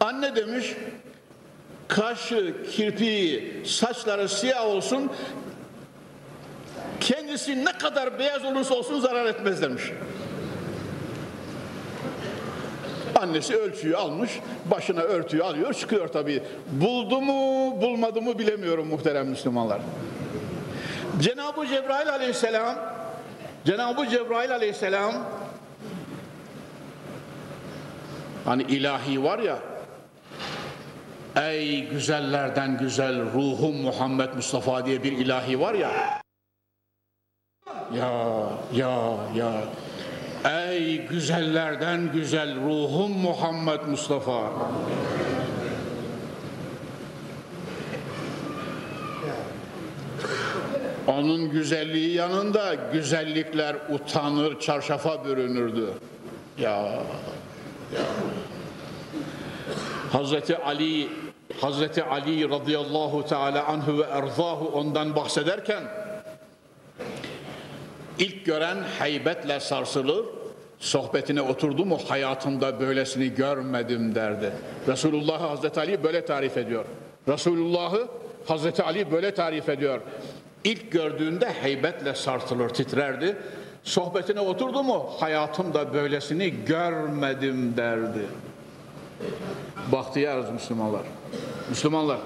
Anne 0.00 0.36
demiş 0.36 0.74
kaşı, 1.88 2.54
kirpiği, 2.70 3.62
saçları 3.66 4.28
siyah 4.28 4.66
olsun. 4.66 5.10
Kendisi 7.00 7.64
ne 7.64 7.72
kadar 7.72 8.18
beyaz 8.18 8.44
olursa 8.44 8.74
olsun 8.74 9.00
zarar 9.00 9.26
etmez 9.26 9.62
demiş. 9.62 9.82
Annesi 13.20 13.56
ölçüyü 13.56 13.96
almış, 13.96 14.40
başına 14.70 15.00
örtüyü 15.00 15.42
alıyor, 15.42 15.74
çıkıyor 15.74 16.08
tabii. 16.08 16.42
Buldu 16.70 17.20
mu, 17.20 17.32
bulmadı 17.80 18.22
mı 18.22 18.38
bilemiyorum 18.38 18.88
muhterem 18.88 19.28
Müslümanlar. 19.28 19.80
Cenab-ı 21.20 21.66
Cebrail 21.66 22.08
aleyhisselam, 22.08 22.76
Cenab-ı 23.64 24.08
Cebrail 24.08 24.54
aleyhisselam, 24.54 25.14
hani 28.44 28.62
ilahi 28.62 29.22
var 29.22 29.38
ya, 29.38 29.58
ey 31.36 31.88
güzellerden 31.88 32.78
güzel 32.78 33.32
ruhum 33.32 33.76
Muhammed 33.76 34.34
Mustafa 34.34 34.86
diye 34.86 35.02
bir 35.02 35.12
ilahi 35.12 35.60
var 35.60 35.74
ya, 35.74 35.90
ya, 37.94 38.12
ya, 38.72 39.16
ya, 39.34 39.52
Ey 40.44 41.06
güzellerden 41.06 42.12
güzel 42.12 42.56
ruhum 42.56 43.12
Muhammed 43.12 43.80
Mustafa. 43.86 44.40
Onun 51.06 51.50
güzelliği 51.50 52.14
yanında 52.14 52.74
güzellikler 52.74 53.76
utanır, 53.90 54.60
çarşafa 54.60 55.24
bürünürdü. 55.24 55.86
Ya, 56.58 56.70
ya. 56.70 57.02
Hazreti 60.12 60.56
Ali 60.56 61.08
Hazreti 61.60 62.04
Ali 62.04 62.50
radıyallahu 62.50 63.26
teala 63.26 63.66
anhu 63.66 63.98
ve 63.98 64.02
erzahu 64.02 64.70
ondan 64.74 65.16
bahsederken 65.16 65.82
İlk 68.20 68.46
gören 68.46 68.76
heybetle 68.98 69.60
sarsılır, 69.60 70.24
sohbetine 70.78 71.42
oturdu 71.42 71.84
mu 71.86 71.98
hayatımda 72.08 72.80
böylesini 72.80 73.34
görmedim 73.34 74.14
derdi. 74.14 74.52
Resulullah 74.88 75.40
Hazreti 75.40 75.80
Ali 75.80 76.04
böyle 76.04 76.24
tarif 76.24 76.56
ediyor. 76.56 76.84
Resulullah'ı 77.28 78.08
Hazreti 78.46 78.82
Ali 78.82 79.12
böyle 79.12 79.34
tarif 79.34 79.68
ediyor. 79.68 80.00
İlk 80.64 80.92
gördüğünde 80.92 81.52
heybetle 81.52 82.14
sarsılır, 82.14 82.68
titrerdi. 82.68 83.36
Sohbetine 83.84 84.40
oturdu 84.40 84.82
mu 84.82 85.10
hayatımda 85.20 85.94
böylesini 85.94 86.54
görmedim 86.66 87.76
derdi. 87.76 88.26
Bahtiyarız 89.92 90.50
Müslümanlar. 90.50 91.02
Müslümanlar 91.70 92.18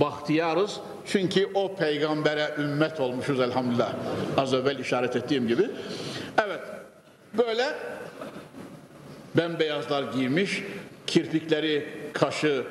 bahtiyarız 0.00 0.80
çünkü 1.06 1.50
o 1.54 1.76
peygambere 1.76 2.54
ümmet 2.58 3.00
olmuşuz 3.00 3.40
elhamdülillah. 3.40 3.92
Az 4.36 4.54
evvel 4.54 4.78
işaret 4.78 5.16
ettiğim 5.16 5.48
gibi. 5.48 5.70
Evet 6.44 6.60
böyle 7.38 7.68
bembeyazlar 9.34 10.02
giymiş, 10.02 10.62
kirpikleri, 11.06 11.88
kaşı, 12.12 12.64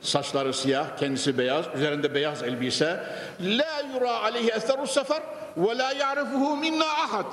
saçları 0.00 0.54
siyah, 0.54 0.96
kendisi 0.96 1.38
beyaz, 1.38 1.66
üzerinde 1.76 2.14
beyaz 2.14 2.42
elbise. 2.42 3.00
La 3.40 3.82
yura 3.94 4.22
aleyhi 4.22 4.50
eseru 4.50 4.86
sefer 4.86 5.22
ve 5.56 5.78
la 5.78 5.92
ya'rifuhu 5.92 6.56
minna 6.56 6.84
ahad. 6.84 7.26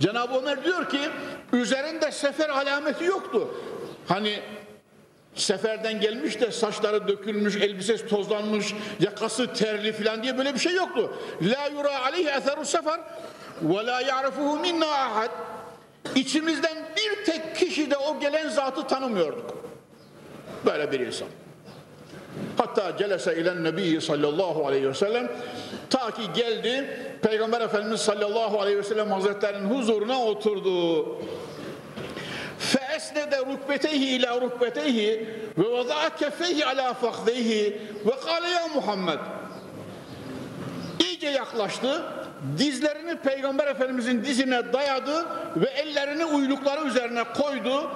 Cenab-ı 0.00 0.38
Ömer 0.38 0.64
diyor 0.64 0.90
ki 0.90 1.00
üzerinde 1.52 2.10
sefer 2.10 2.48
alameti 2.48 3.04
yoktu. 3.04 3.54
Hani 4.08 4.40
seferden 5.34 6.00
gelmiş 6.00 6.40
de 6.40 6.50
saçları 6.50 7.08
dökülmüş, 7.08 7.56
elbisesi 7.56 8.06
tozlanmış, 8.06 8.74
yakası 9.00 9.52
terli 9.52 9.92
falan 9.92 10.22
diye 10.22 10.38
böyle 10.38 10.54
bir 10.54 10.58
şey 10.58 10.74
yoktu. 10.74 11.12
La 11.42 11.66
yura 11.66 12.04
aleyhi 12.04 12.28
eseru 12.28 12.64
sefer 12.64 13.00
ve 13.62 13.86
la 13.86 14.00
ya'rifuhu 14.00 14.56
minna 14.56 14.86
ahad. 14.86 15.30
İçimizden 16.14 16.76
bir 16.96 17.24
tek 17.24 17.56
kişi 17.56 17.90
de 17.90 17.96
o 17.96 18.20
gelen 18.20 18.48
zatı 18.48 18.86
tanımıyorduk. 18.86 19.64
Böyle 20.66 20.92
bir 20.92 21.00
insan. 21.00 21.28
Hatta 22.56 22.96
celese 22.96 23.36
ilen 23.36 23.64
nebi 23.64 24.00
sallallahu 24.00 24.66
aleyhi 24.66 24.88
ve 24.88 24.94
sellem 24.94 25.32
ta 25.90 26.10
ki 26.10 26.22
geldi 26.34 26.98
Peygamber 27.22 27.60
Efendimiz 27.60 28.00
sallallahu 28.00 28.60
aleyhi 28.60 28.78
ve 28.78 28.82
sellem 28.82 29.10
hazretlerinin 29.10 29.68
huzuruna 29.68 30.24
oturdu. 30.24 31.06
فأسند 33.11 33.33
ركبتيه 33.33 34.17
إلى 34.17 34.37
ركبتيه 34.37 35.25
ووضع 35.57 36.07
كفيه 36.07 36.65
على 36.65 36.95
فخذيه 37.01 37.71
وقال 38.05 38.43
يا 38.43 38.67
Muhammed 38.75 39.19
iyice 40.99 41.29
yaklaştı 41.29 42.03
dizlerini 42.57 43.15
Peygamber 43.15 43.67
Efendimizin 43.67 44.23
dizine 44.23 44.73
dayadı 44.73 45.25
ve 45.55 45.69
ellerini 45.69 46.25
uylukları 46.25 46.87
üzerine 46.87 47.23
koydu 47.23 47.91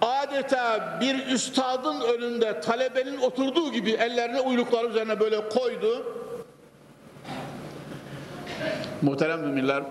adeta 0.00 0.98
bir 1.00 1.26
üstadın 1.26 2.00
önünde 2.00 2.60
talebenin 2.60 3.18
oturduğu 3.18 3.72
gibi 3.72 3.90
ellerini 3.90 4.40
uylukları 4.40 4.86
üzerine 4.86 5.20
böyle 5.20 5.48
koydu 5.48 6.06
muhterem 9.02 9.40
müminler 9.40 9.82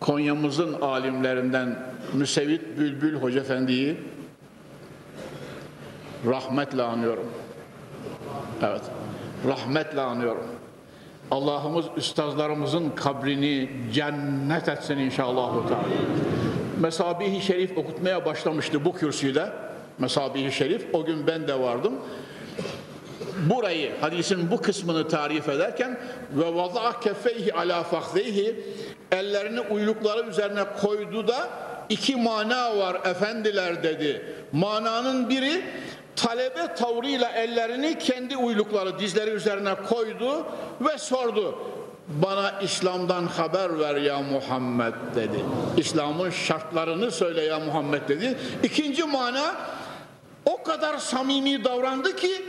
Konya'mızın 0.00 0.80
alimlerinden 0.80 1.78
Müsevit 2.12 2.78
Bülbül 2.78 3.14
Hoca 3.14 3.40
Efendi'yi 3.40 3.96
rahmetle 6.26 6.82
anıyorum. 6.82 7.26
Evet, 8.62 8.82
rahmetle 9.48 10.00
anıyorum. 10.00 10.46
Allah'ımız 11.30 11.84
üstazlarımızın 11.96 12.90
kabrini 12.90 13.70
cennet 13.92 14.68
etsin 14.68 14.98
inşallah. 14.98 15.52
Mesabihi 16.80 17.40
Şerif 17.40 17.78
okutmaya 17.78 18.24
başlamıştı 18.24 18.84
bu 18.84 18.94
kürsüde. 18.94 19.52
Mesabihi 19.98 20.52
Şerif, 20.52 20.86
o 20.92 21.04
gün 21.04 21.26
ben 21.26 21.48
de 21.48 21.60
vardım. 21.60 21.92
Burayı, 23.50 23.92
hadisin 24.00 24.50
bu 24.50 24.62
kısmını 24.62 25.08
tarif 25.08 25.48
ederken 25.48 25.98
ve 26.32 26.54
vaza 26.54 27.00
kefeyhi 27.00 27.54
ala 27.54 27.82
fakhzeyhi 27.82 28.56
ellerini 29.12 29.60
uylukları 29.60 30.28
üzerine 30.28 30.64
koydu 30.80 31.28
da 31.28 31.48
iki 31.88 32.16
mana 32.16 32.78
var 32.78 32.96
efendiler 33.04 33.82
dedi. 33.82 34.22
Mananın 34.52 35.28
biri 35.28 35.64
talebe 36.16 36.74
tavrıyla 36.74 37.28
ellerini 37.28 37.98
kendi 37.98 38.36
uylukları 38.36 38.98
dizleri 38.98 39.30
üzerine 39.30 39.74
koydu 39.74 40.46
ve 40.80 40.98
sordu. 40.98 41.58
Bana 42.08 42.60
İslam'dan 42.60 43.26
haber 43.26 43.78
ver 43.78 43.96
ya 43.96 44.20
Muhammed 44.20 44.94
dedi. 45.14 45.44
İslam'ın 45.76 46.30
şartlarını 46.30 47.10
söyle 47.10 47.42
ya 47.42 47.58
Muhammed 47.58 48.08
dedi. 48.08 48.38
İkinci 48.62 49.04
mana 49.04 49.54
o 50.44 50.62
kadar 50.62 50.98
samimi 50.98 51.64
davrandı 51.64 52.16
ki 52.16 52.44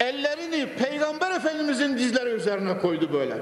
ellerini 0.00 0.66
Peygamber 0.66 1.30
Efendimizin 1.30 1.98
dizleri 1.98 2.30
üzerine 2.30 2.78
koydu 2.78 3.12
böyle. 3.12 3.36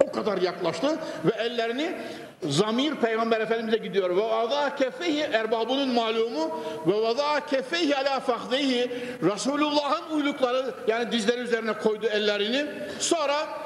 O 0.00 0.12
kadar 0.12 0.42
yaklaştı 0.42 0.98
ve 1.24 1.42
ellerini 1.42 1.96
zamir 2.42 2.94
Peygamber 2.94 3.40
Efendimiz'e 3.40 3.76
gidiyor. 3.76 4.16
Ve 4.16 4.20
vada 4.20 4.76
kefehi 4.76 5.20
erbabının 5.20 5.88
malumu 5.88 6.60
ve 6.86 7.02
vada 7.02 7.46
kefehi 7.46 7.96
ala 7.96 8.20
fahdehi 8.20 8.90
Resulullah'ın 9.22 10.16
uylukları 10.16 10.74
yani 10.88 11.12
dizleri 11.12 11.40
üzerine 11.40 11.72
koydu 11.72 12.06
ellerini. 12.06 12.66
Sonra 12.98 13.65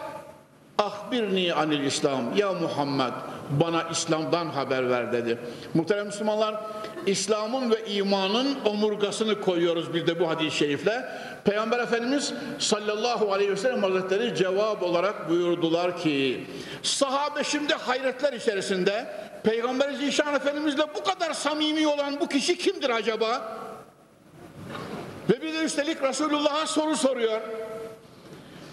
ahbirni 0.81 1.55
anil 1.55 1.85
İslam 1.85 2.37
ya 2.37 2.53
Muhammed 2.53 3.13
bana 3.51 3.83
İslam'dan 3.91 4.47
haber 4.47 4.91
ver 4.91 5.13
dedi. 5.13 5.39
Muhterem 5.75 6.07
Müslümanlar 6.07 6.55
İslam'ın 7.07 7.71
ve 7.71 7.87
imanın 7.87 8.59
omurgasını 8.65 9.41
koyuyoruz 9.41 9.95
bir 9.95 10.07
de 10.07 10.21
bu 10.21 10.29
hadis-i 10.29 10.57
şerifle. 10.57 11.05
Peygamber 11.45 11.79
Efendimiz 11.79 12.33
sallallahu 12.59 13.33
aleyhi 13.33 13.51
ve 13.51 13.57
sellem 13.57 13.83
hazretleri 13.83 14.35
cevap 14.35 14.83
olarak 14.83 15.31
buyurdular 15.31 15.99
ki 15.99 16.47
sahabe 16.83 17.45
şimdi 17.45 17.75
hayretler 17.75 18.33
içerisinde 18.33 19.07
Peygamber 19.43 19.93
Zişan 19.93 20.35
Efendimizle 20.35 20.83
bu 20.95 21.05
kadar 21.05 21.33
samimi 21.33 21.87
olan 21.87 22.21
bu 22.21 22.29
kişi 22.29 22.59
kimdir 22.59 22.91
acaba? 22.91 23.59
Ve 25.31 25.43
bir 25.43 25.55
de 25.55 25.65
üstelik 25.65 26.03
Resulullah'a 26.03 26.67
soru 26.67 26.97
soruyor. 26.97 27.41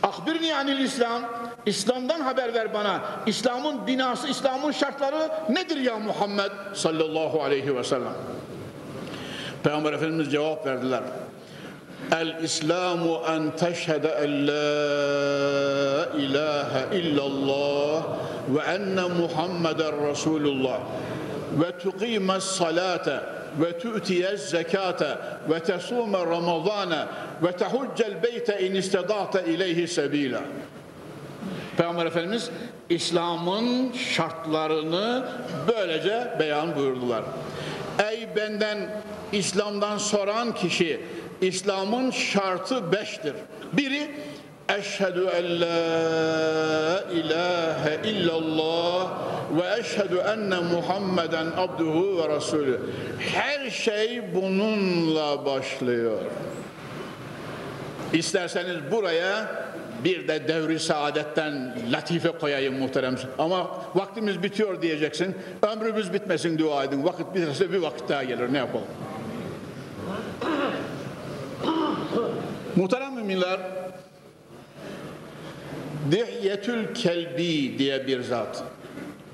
Ahbirni 0.04 0.56
anil 0.56 0.80
İslam. 0.80 1.22
İslam'dan 1.67 2.21
haber 2.21 2.53
ver 2.53 2.73
bana. 2.73 3.01
İslam'ın 3.25 3.88
binası, 3.88 4.27
İslam'ın 4.27 4.71
şartları 4.71 5.30
nedir 5.49 5.77
ya 5.77 5.99
Muhammed 5.99 6.51
sallallahu 6.73 7.43
aleyhi 7.43 7.75
ve 7.75 7.84
sellem? 7.84 8.13
Peygamber 9.63 9.93
Efendimiz 9.93 10.32
cevap 10.32 10.65
verdiler. 10.65 11.01
El 12.12 12.43
İslamu 12.43 13.21
en 13.30 13.51
teşhede 13.51 14.08
en 14.08 14.47
la 14.47 16.06
ilahe 16.17 16.97
illallah 16.97 18.03
ve 18.49 18.62
enne 18.62 19.01
Muhammeden 19.01 20.10
Resulullah 20.10 20.80
ve 21.51 21.80
tuqimes 21.80 22.43
salate 22.43 23.19
ve 23.62 23.80
tu'tiyez 23.80 24.49
zekate 24.49 25.17
ve 25.49 25.60
tesume 25.60 26.19
ramazane 26.19 27.06
ve 27.43 27.51
tehuccel 27.51 28.23
beyte 28.23 28.67
in 28.67 28.75
isteda'te 28.75 29.45
ileyhi 29.45 29.88
sebila. 29.88 30.41
Peygamber 31.78 32.06
Efendimiz 32.06 32.50
İslam'ın 32.90 33.92
şartlarını 33.94 35.26
böylece 35.68 36.28
beyan 36.40 36.76
buyurdular. 36.76 37.24
Ey 38.12 38.28
benden 38.36 38.78
İslam'dan 39.32 39.98
soran 39.98 40.56
kişi 40.56 41.02
İslam'ın 41.42 42.12
şartı 42.12 42.92
beştir. 42.92 43.34
Biri 43.74 44.12
Eşhedü 44.80 45.28
en 45.36 45.62
la 45.62 47.04
ilahe 47.12 48.10
illallah 48.10 49.10
ve 49.52 49.80
eşhedü 49.80 50.18
enne 50.18 50.60
Muhammeden 50.60 51.46
abduhu 51.58 52.18
ve 52.18 52.36
resulü. 52.36 52.80
Her 53.34 53.70
şey 53.70 54.36
bununla 54.36 55.46
başlıyor. 55.46 56.18
İsterseniz 58.13 58.92
buraya 58.92 59.66
bir 60.03 60.27
de 60.27 60.47
devri 60.47 60.79
saadetten 60.79 61.75
latife 61.91 62.31
koyayım 62.31 62.79
muhterem. 62.79 63.15
Ama 63.38 63.81
vaktimiz 63.95 64.43
bitiyor 64.43 64.81
diyeceksin. 64.81 65.36
Ömrümüz 65.62 66.13
bitmesin 66.13 66.57
dua 66.57 66.83
edin. 66.83 67.03
Vakit 67.03 67.36
biterse 67.36 67.73
bir 67.73 67.77
vakit 67.77 68.10
daha 68.10 68.23
gelir. 68.23 68.53
Ne 68.53 68.57
yapalım? 68.57 68.88
Muhterem 72.75 73.13
müminler 73.13 73.60
Dihyetül 76.12 76.93
Kelbi 76.93 77.79
diye 77.79 78.07
bir 78.07 78.21
zat. 78.21 78.63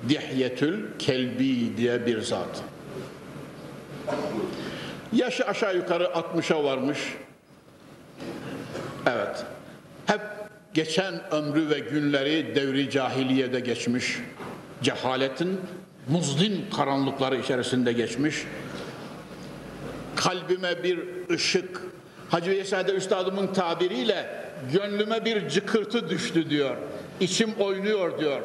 Dihyetül 0.09 0.97
Kelbi 0.99 1.77
diye 1.77 2.05
bir 2.05 2.21
zat. 2.21 2.63
Yaşı 5.13 5.45
aşağı 5.45 5.75
yukarı 5.75 6.03
60'a 6.03 6.63
varmış. 6.63 6.99
Evet. 9.05 9.45
Hep 10.05 10.21
geçen 10.73 11.33
ömrü 11.33 11.69
ve 11.69 11.79
günleri 11.79 12.55
devri 12.55 12.89
cahiliyede 12.89 13.59
geçmiş. 13.59 14.19
Cehaletin 14.83 15.59
muzdin 16.07 16.65
karanlıkları 16.75 17.37
içerisinde 17.37 17.93
geçmiş. 17.93 18.43
Kalbime 20.15 20.83
bir 20.83 20.99
ışık, 21.31 21.81
Hacı 22.29 22.51
Veysade 22.51 22.91
Üstadımın 22.91 23.47
tabiriyle 23.47 24.25
gönlüme 24.73 25.25
bir 25.25 25.49
cıkırtı 25.49 26.09
düştü 26.09 26.49
diyor. 26.49 26.77
İçim 27.19 27.53
oynuyor 27.59 28.19
diyor. 28.19 28.41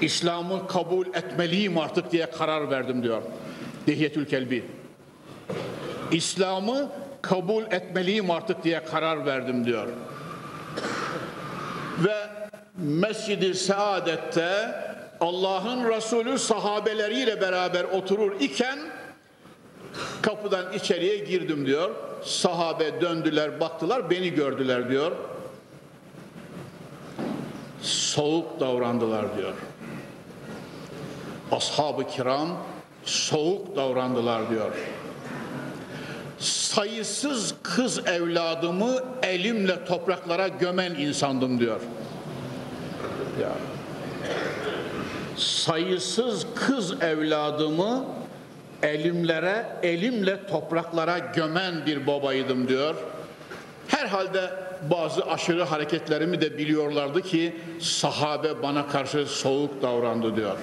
İslam'ı 0.00 0.66
kabul 0.66 1.06
etmeliyim 1.06 1.78
artık 1.78 2.12
diye 2.12 2.30
karar 2.30 2.70
verdim 2.70 3.02
diyor. 3.02 3.22
Dihiyetül 3.86 4.26
Kelbi. 4.26 4.64
İslam'ı 6.12 6.88
kabul 7.22 7.62
etmeliyim 7.62 8.30
artık 8.30 8.64
diye 8.64 8.84
karar 8.84 9.26
verdim 9.26 9.64
diyor. 9.64 9.88
Ve 12.00 12.16
Mescid-i 12.76 13.54
Saadet'te 13.54 14.74
Allah'ın 15.20 15.88
Resulü 15.88 16.38
sahabeleriyle 16.38 17.40
beraber 17.40 17.84
oturur 17.84 18.40
iken 18.40 18.78
kapıdan 20.22 20.72
içeriye 20.72 21.16
girdim 21.16 21.66
diyor. 21.66 21.90
Sahabe 22.24 23.00
döndüler 23.00 23.60
baktılar 23.60 24.10
beni 24.10 24.30
gördüler 24.30 24.90
diyor. 24.90 25.12
Soğuk 27.82 28.60
davrandılar 28.60 29.36
diyor. 29.36 29.52
Ashab-ı 31.52 32.08
kiram 32.08 32.48
soğuk 33.04 33.76
davrandılar 33.76 34.50
diyor. 34.50 34.70
Sayısız 36.40 37.54
kız 37.62 38.06
evladımı 38.06 38.98
elimle 39.22 39.84
topraklara 39.84 40.48
gömen 40.48 40.94
insandım 40.94 41.60
diyor. 41.60 41.80
Ya. 43.40 43.48
Sayısız 45.36 46.46
kız 46.54 47.02
evladımı 47.02 48.04
elimlere, 48.82 49.66
elimle 49.82 50.46
topraklara 50.46 51.18
gömen 51.18 51.86
bir 51.86 52.06
babaydım 52.06 52.68
diyor. 52.68 52.94
Herhalde 53.88 54.50
bazı 54.90 55.22
aşırı 55.22 55.62
hareketlerimi 55.62 56.40
de 56.40 56.58
biliyorlardı 56.58 57.22
ki 57.22 57.56
sahabe 57.80 58.62
bana 58.62 58.86
karşı 58.88 59.26
soğuk 59.26 59.82
davrandı 59.82 60.36
diyor. 60.36 60.56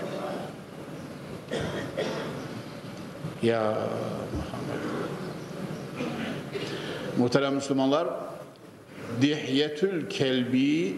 Ya. 3.43 3.73
Muhterem 7.17 7.55
Müslümanlar, 7.55 8.07
Dihyetül 9.21 10.09
Kelbi 10.09 10.95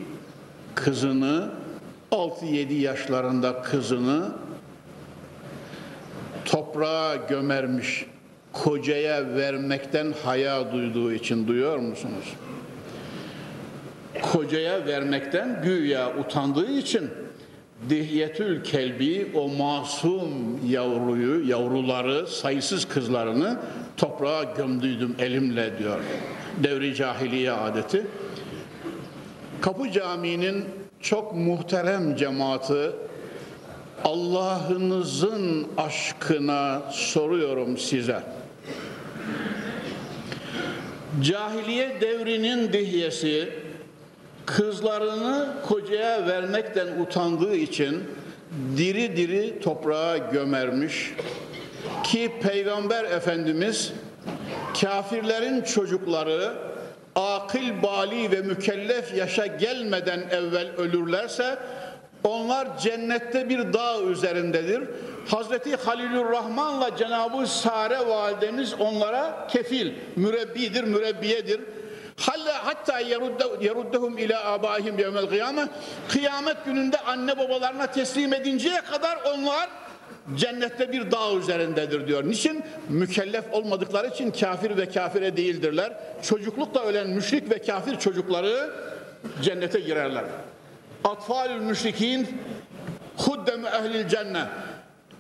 kızını 0.75 1.49
6-7 2.12 2.73
yaşlarında 2.73 3.62
kızını 3.62 4.32
toprağa 6.45 7.15
gömermiş, 7.15 8.05
kocaya 8.53 9.36
vermekten 9.36 10.13
haya 10.23 10.71
duyduğu 10.71 11.12
için 11.13 11.47
duyuyor 11.47 11.77
musunuz? 11.77 12.34
Kocaya 14.21 14.86
vermekten 14.86 15.62
güya 15.63 16.17
utandığı 16.17 16.71
için 16.71 17.10
Dihyetül 17.89 18.63
Kelbi 18.63 19.31
o 19.35 19.47
masum 19.47 20.59
yavruyu, 20.69 21.49
yavruları, 21.49 22.27
sayısız 22.27 22.85
kızlarını 22.87 23.59
toprağa 23.97 24.43
gömdüydüm 24.43 25.15
elimle 25.19 25.79
diyor. 25.79 25.99
Devri 26.63 26.95
cahiliye 26.95 27.51
adeti. 27.51 28.05
Kapı 29.61 29.91
Camii'nin 29.91 30.65
çok 31.01 31.35
muhterem 31.35 32.15
cemaati 32.15 32.91
Allah'ınızın 34.03 35.67
aşkına 35.77 36.81
soruyorum 36.91 37.77
size. 37.77 38.23
Cahiliye 41.21 42.01
devrinin 42.01 42.73
dihyesi 42.73 43.49
kızlarını 44.57 45.47
kocaya 45.67 46.27
vermekten 46.27 46.88
utandığı 47.01 47.55
için 47.55 48.03
diri 48.77 49.17
diri 49.17 49.59
toprağa 49.59 50.17
gömermiş 50.17 51.13
ki 52.03 52.31
Peygamber 52.41 53.03
Efendimiz 53.03 53.93
kafirlerin 54.81 55.62
çocukları 55.62 56.53
akıl 57.15 57.83
bali 57.83 58.31
ve 58.31 58.41
mükellef 58.41 59.17
yaşa 59.17 59.45
gelmeden 59.45 60.19
evvel 60.31 60.67
ölürlerse 60.77 61.57
onlar 62.23 62.77
cennette 62.77 63.49
bir 63.49 63.73
dağ 63.73 64.01
üzerindedir. 64.01 64.83
Hazreti 65.27 65.75
Halilur 65.75 66.29
Rahman'la 66.31 66.97
Cenab-ı 66.97 67.47
Sare 67.47 68.07
validemiz 68.07 68.73
onlara 68.79 69.47
kefil, 69.47 69.93
mürebbidir, 70.15 70.83
mürebbiyedir. 70.83 71.62
Hatta 72.19 72.99
yeruddehum 73.62 74.17
ila 74.17 74.45
abaihim 74.45 74.99
yevmel 74.99 75.29
kıyame 75.29 75.67
kıyamet 76.10 76.65
gününde 76.65 76.97
anne 76.99 77.38
babalarına 77.38 77.88
teslim 77.88 78.34
edinceye 78.34 78.82
kadar 78.82 79.17
onlar 79.25 79.69
cennette 80.36 80.91
bir 80.91 81.12
dağ 81.12 81.34
üzerindedir 81.34 82.08
diyor. 82.08 82.23
Niçin? 82.29 82.63
Mükellef 82.89 83.45
olmadıkları 83.51 84.08
için 84.08 84.32
kafir 84.32 84.77
ve 84.77 84.89
kafire 84.89 85.38
değildirler. 85.38 85.93
Çocuklukta 86.21 86.84
ölen 86.84 87.10
müşrik 87.10 87.51
ve 87.51 87.62
kafir 87.62 87.99
çocukları 87.99 88.73
cennete 89.41 89.79
girerler. 89.79 90.23
Atfalül 91.03 91.62
müşrikin 91.62 92.41
huddemi 93.17 93.67
ehlil 93.67 94.08
cennet 94.08 94.47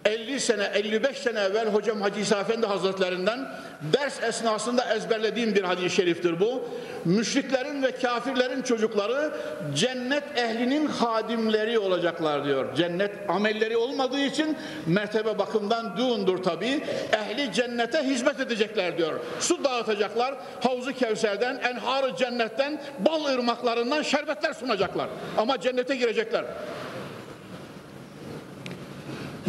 50 0.05 0.39
sene, 0.39 0.63
55 0.73 1.17
sene 1.17 1.39
evvel 1.39 1.67
hocam 1.67 2.01
Hacı 2.01 2.19
İsa 2.19 2.39
Efendi 2.39 2.65
Hazretlerinden 2.65 3.47
ders 3.93 4.23
esnasında 4.23 4.95
ezberlediğim 4.95 5.55
bir 5.55 5.63
hadis-i 5.63 5.95
şeriftir 5.95 6.39
bu. 6.39 6.69
Müşriklerin 7.05 7.83
ve 7.83 7.91
kafirlerin 7.91 8.61
çocukları 8.61 9.33
cennet 9.75 10.23
ehlinin 10.37 10.87
hadimleri 10.87 11.79
olacaklar 11.79 12.45
diyor. 12.45 12.75
Cennet 12.75 13.11
amelleri 13.29 13.77
olmadığı 13.77 14.19
için 14.19 14.57
mertebe 14.85 15.37
bakımdan 15.37 15.97
düğündür 15.97 16.37
tabi. 16.43 16.83
Ehli 17.11 17.53
cennete 17.53 18.03
hizmet 18.03 18.39
edecekler 18.39 18.97
diyor. 18.97 19.19
Su 19.39 19.63
dağıtacaklar. 19.63 20.35
Havuzu 20.63 20.93
Kevser'den, 20.93 21.55
enharı 21.55 22.15
cennetten, 22.15 22.81
bal 22.99 23.25
ırmaklarından 23.25 24.01
şerbetler 24.01 24.53
sunacaklar. 24.53 25.09
Ama 25.37 25.61
cennete 25.61 25.95
girecekler. 25.95 26.45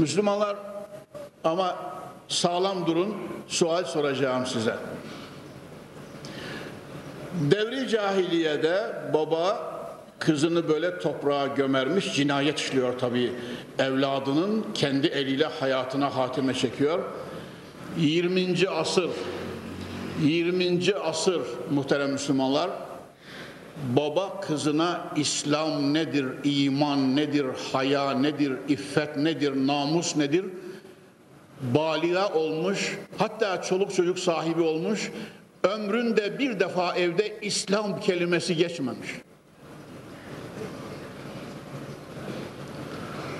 Müslümanlar 0.00 0.56
ama 1.44 1.76
sağlam 2.28 2.86
durun, 2.86 3.14
sual 3.48 3.84
soracağım 3.84 4.46
size. 4.46 4.74
Devri 7.50 7.88
cahiliyede 7.88 8.92
baba 9.14 9.70
kızını 10.18 10.68
böyle 10.68 10.98
toprağa 10.98 11.46
gömermiş, 11.46 12.14
cinayet 12.14 12.58
işliyor 12.58 12.98
tabii. 12.98 13.32
Evladının 13.78 14.66
kendi 14.74 15.06
eliyle 15.06 15.46
hayatına 15.46 16.16
hatime 16.16 16.54
çekiyor. 16.54 16.98
20. 17.98 18.68
asır 18.68 19.10
20. 20.22 20.94
asır 21.04 21.42
muhterem 21.70 22.12
Müslümanlar 22.12 22.70
baba 23.96 24.40
kızına 24.40 25.00
İslam 25.16 25.94
nedir, 25.94 26.26
iman 26.44 27.16
nedir, 27.16 27.46
haya 27.72 28.10
nedir, 28.10 28.52
iffet 28.68 29.16
nedir, 29.16 29.66
namus 29.66 30.16
nedir? 30.16 30.44
Baliga 31.74 32.28
olmuş, 32.28 32.98
hatta 33.18 33.62
çoluk 33.62 33.94
çocuk 33.94 34.18
sahibi 34.18 34.62
olmuş, 34.62 35.10
ömründe 35.62 36.38
bir 36.38 36.60
defa 36.60 36.96
evde 36.96 37.40
İslam 37.40 38.00
kelimesi 38.00 38.56
geçmemiş. 38.56 39.08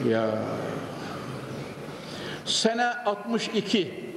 Ya 0.09 0.39
sene 2.45 2.87
62 2.87 4.11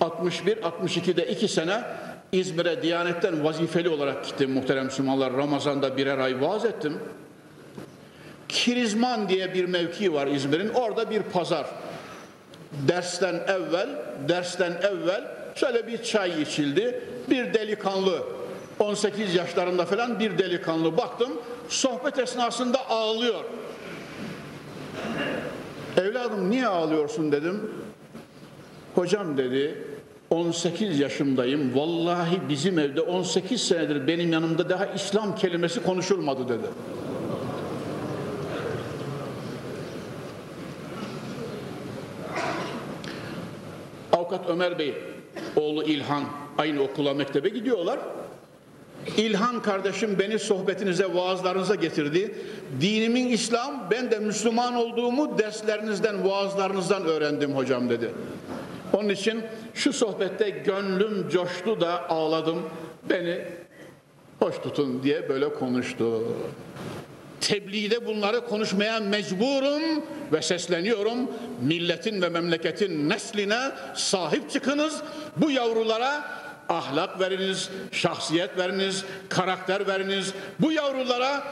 61 0.00 0.56
62'de 0.56 1.28
iki 1.28 1.48
sene 1.48 1.84
İzmir'e 2.32 2.82
Diyanet'ten 2.82 3.44
vazifeli 3.44 3.88
olarak 3.88 4.24
gittim 4.24 4.50
muhterem 4.50 4.84
Müslümanlar. 4.84 5.32
Ramazan'da 5.32 5.96
birer 5.96 6.18
ay 6.18 6.40
vaaz 6.40 6.64
ettim. 6.64 6.98
Kirizman 8.48 9.28
diye 9.28 9.54
bir 9.54 9.64
mevki 9.64 10.12
var 10.12 10.26
İzmir'in. 10.26 10.68
Orada 10.68 11.10
bir 11.10 11.22
pazar. 11.22 11.66
Dersten 12.88 13.34
evvel, 13.34 13.88
dersten 14.28 14.72
evvel 14.72 15.24
şöyle 15.54 15.86
bir 15.86 16.02
çay 16.02 16.42
içildi. 16.42 17.04
Bir 17.30 17.54
delikanlı 17.54 18.22
18 18.78 19.34
yaşlarında 19.34 19.84
falan 19.84 20.20
bir 20.20 20.38
delikanlı 20.38 20.96
baktım. 20.96 21.32
Sohbet 21.68 22.18
esnasında 22.18 22.90
ağlıyor. 22.90 23.44
Evladım 25.96 26.50
niye 26.50 26.66
ağlıyorsun 26.66 27.32
dedim. 27.32 27.70
Hocam 28.94 29.36
dedi 29.36 29.91
18 30.32 31.00
yaşındayım. 31.00 31.76
Vallahi 31.76 32.40
bizim 32.48 32.78
evde 32.78 33.00
18 33.00 33.62
senedir 33.62 34.06
benim 34.06 34.32
yanımda 34.32 34.68
daha 34.68 34.86
İslam 34.86 35.34
kelimesi 35.34 35.82
konuşulmadı 35.82 36.48
dedi. 36.48 36.66
Avukat 44.12 44.48
Ömer 44.48 44.78
Bey, 44.78 44.94
oğlu 45.56 45.82
İlhan 45.84 46.24
aynı 46.58 46.82
okula 46.82 47.14
mektebe 47.14 47.48
gidiyorlar. 47.48 47.98
İlhan 49.16 49.62
kardeşim 49.62 50.18
beni 50.18 50.38
sohbetinize, 50.38 51.14
vaazlarınıza 51.14 51.74
getirdi. 51.74 52.34
Dinimin 52.80 53.28
İslam, 53.28 53.90
ben 53.90 54.10
de 54.10 54.18
Müslüman 54.18 54.74
olduğumu 54.74 55.38
derslerinizden, 55.38 56.28
vaazlarınızdan 56.28 57.04
öğrendim 57.04 57.56
hocam 57.56 57.90
dedi. 57.90 58.10
Onun 58.92 59.08
için 59.08 59.42
şu 59.74 59.92
sohbette 59.92 60.50
gönlüm 60.50 61.28
coştu 61.28 61.80
da 61.80 62.10
ağladım. 62.10 62.62
Beni 63.10 63.44
hoş 64.38 64.58
tutun 64.58 65.02
diye 65.02 65.28
böyle 65.28 65.54
konuştu. 65.54 66.22
Tebliğde 67.40 68.06
bunları 68.06 68.46
konuşmaya 68.46 69.00
mecburum 69.00 70.04
ve 70.32 70.42
sesleniyorum. 70.42 71.30
Milletin 71.62 72.22
ve 72.22 72.28
memleketin 72.28 73.08
nesline 73.08 73.58
sahip 73.94 74.50
çıkınız. 74.50 75.02
Bu 75.36 75.50
yavrulara 75.50 76.24
ahlak 76.68 77.20
veriniz, 77.20 77.70
şahsiyet 77.92 78.58
veriniz, 78.58 79.04
karakter 79.28 79.86
veriniz. 79.86 80.32
Bu 80.60 80.72
yavrulara 80.72 81.44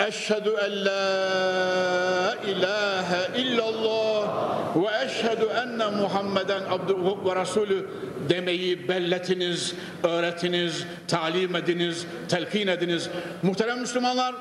Eşhedü 0.00 0.50
en 0.50 0.84
la 0.84 2.36
ilahe 2.46 3.40
illallah 3.40 4.28
ve 4.76 5.04
eşhedü 5.04 5.44
enne 5.44 5.86
Muhammeden 5.86 6.62
abduhu 6.70 7.30
ve 7.30 7.36
rasulü 7.36 7.88
demeyi 8.28 8.88
belletiniz, 8.88 9.74
öğretiniz, 10.02 10.86
talim 11.08 11.56
ediniz, 11.56 12.06
telkin 12.28 12.66
ediniz. 12.66 13.10
Muhterem 13.42 13.80
Müslümanlar, 13.80 14.34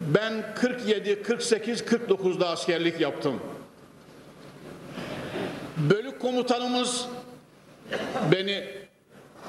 ben 0.00 0.54
47, 0.54 1.22
48, 1.22 1.80
49'da 1.80 2.48
askerlik 2.48 3.00
yaptım. 3.00 3.40
Bölük 5.76 6.20
komutanımız 6.20 7.06
beni 8.32 8.64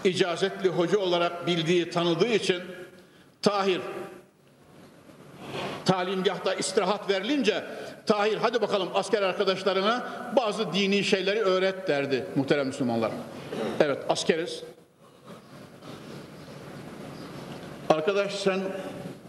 icazetli 0.04 0.70
hoca 0.70 0.98
olarak 0.98 1.48
bildiği, 1.48 1.90
tanıdığı 1.90 2.28
için 2.28 2.62
Tahir 3.46 3.82
talimgahta 5.86 6.54
istirahat 6.54 7.10
verilince 7.10 7.64
Tahir 8.06 8.38
hadi 8.38 8.62
bakalım 8.62 8.90
asker 8.94 9.22
arkadaşlarına 9.22 10.08
bazı 10.36 10.74
dini 10.74 11.04
şeyleri 11.04 11.40
öğret 11.40 11.88
derdi 11.88 12.26
muhterem 12.36 12.68
Müslümanlar. 12.68 13.12
Evet 13.80 13.98
askeriz. 14.10 14.64
Arkadaş 17.90 18.36
sen 18.36 18.60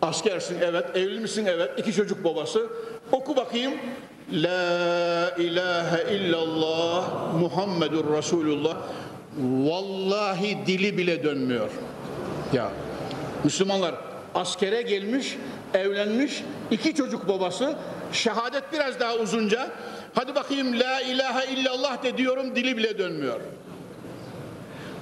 askersin 0.02 0.58
evet, 0.60 0.96
evli 0.96 1.20
misin 1.20 1.46
evet, 1.46 1.70
iki 1.76 1.92
çocuk 1.92 2.24
babası. 2.24 2.66
Oku 3.12 3.36
bakayım. 3.36 3.72
La 4.32 5.30
ilahe 5.38 6.14
illallah 6.14 7.34
Muhammedur 7.40 8.16
Resulullah. 8.16 8.76
Vallahi 9.40 10.58
dili 10.66 10.98
bile 10.98 11.24
dönmüyor. 11.24 11.70
Ya 12.52 12.70
Müslümanlar 13.44 13.94
askere 14.34 14.82
gelmiş, 14.82 15.36
evlenmiş, 15.74 16.44
iki 16.70 16.94
çocuk 16.94 17.28
babası, 17.28 17.76
şehadet 18.12 18.72
biraz 18.72 19.00
daha 19.00 19.16
uzunca. 19.16 19.70
Hadi 20.14 20.34
bakayım 20.34 20.80
la 20.80 21.00
ilahe 21.00 21.52
illallah 21.52 22.02
de 22.02 22.18
diyorum 22.18 22.56
dili 22.56 22.76
bile 22.76 22.98
dönmüyor. 22.98 23.40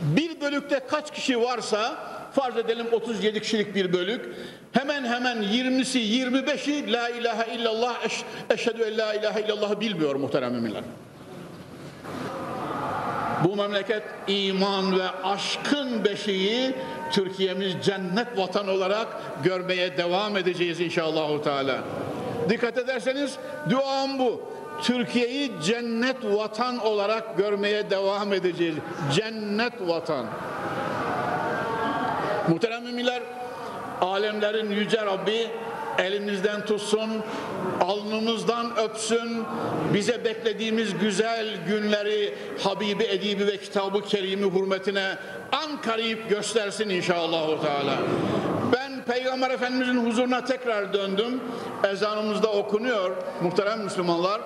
Bir 0.01 0.41
bölükte 0.41 0.81
kaç 0.91 1.15
kişi 1.15 1.41
varsa 1.41 1.97
farz 2.33 2.57
edelim 2.57 2.87
37 2.93 3.41
kişilik 3.41 3.75
bir 3.75 3.93
bölük. 3.93 4.35
Hemen 4.73 5.05
hemen 5.05 5.37
20'si 5.37 5.99
25'i 5.99 6.93
la 6.93 7.09
ilahe 7.09 7.55
illallah 7.55 8.05
eş, 8.05 8.23
eşhedü 8.51 8.83
en 8.83 8.99
la 8.99 9.15
ilahe 9.15 9.41
illallah 9.41 9.81
bilmiyor 9.81 10.15
muhterem 10.15 10.53
müminler. 10.53 10.83
Bu 13.45 13.57
memleket 13.57 14.03
iman 14.27 14.99
ve 14.99 15.09
aşkın 15.25 16.05
beşiği 16.05 16.75
Türkiye'miz 17.15 17.75
cennet 17.85 18.39
vatan 18.39 18.69
olarak 18.69 19.09
görmeye 19.45 19.97
devam 19.97 20.37
edeceğiz 20.37 20.81
inşallah. 20.81 21.43
Teala. 21.43 21.79
Dikkat 22.49 22.79
ederseniz 22.79 23.39
duam 23.71 24.19
bu. 24.19 24.43
Türkiye'yi 24.83 25.53
cennet 25.65 26.17
vatan 26.25 26.79
olarak 26.79 27.39
görmeye 27.39 27.91
devam 27.91 28.33
edeceğiz. 28.33 28.75
Cennet 29.15 29.73
vatan. 29.81 30.27
Muhterem 32.49 32.83
müminler, 32.83 33.23
alemlerin 34.01 34.71
yüce 34.71 35.07
Rabbi 35.07 35.51
elimizden 35.99 36.65
tutsun, 36.65 37.11
alnımızdan 37.81 38.77
öpsün, 38.77 39.45
bize 39.95 40.25
beklediğimiz 40.25 40.99
güzel 40.99 41.47
günleri 41.69 42.35
Habibi 42.63 43.05
Edibi 43.05 43.47
ve 43.47 43.57
Kitabı 43.57 44.03
Kerim'i 44.03 44.55
hürmetine 44.55 45.17
an 45.53 45.81
karip 45.81 46.31
göstersin 46.31 46.89
inşallah. 46.89 47.63
Teala. 47.63 47.99
Ben 48.73 49.05
Peygamber 49.05 49.51
Efendimizin 49.51 50.07
huzuruna 50.07 50.45
tekrar 50.45 50.93
döndüm. 50.93 51.41
Ezanımızda 51.91 52.53
okunuyor 52.53 53.11
muhterem 53.43 53.81
Müslümanlar. 53.81 54.41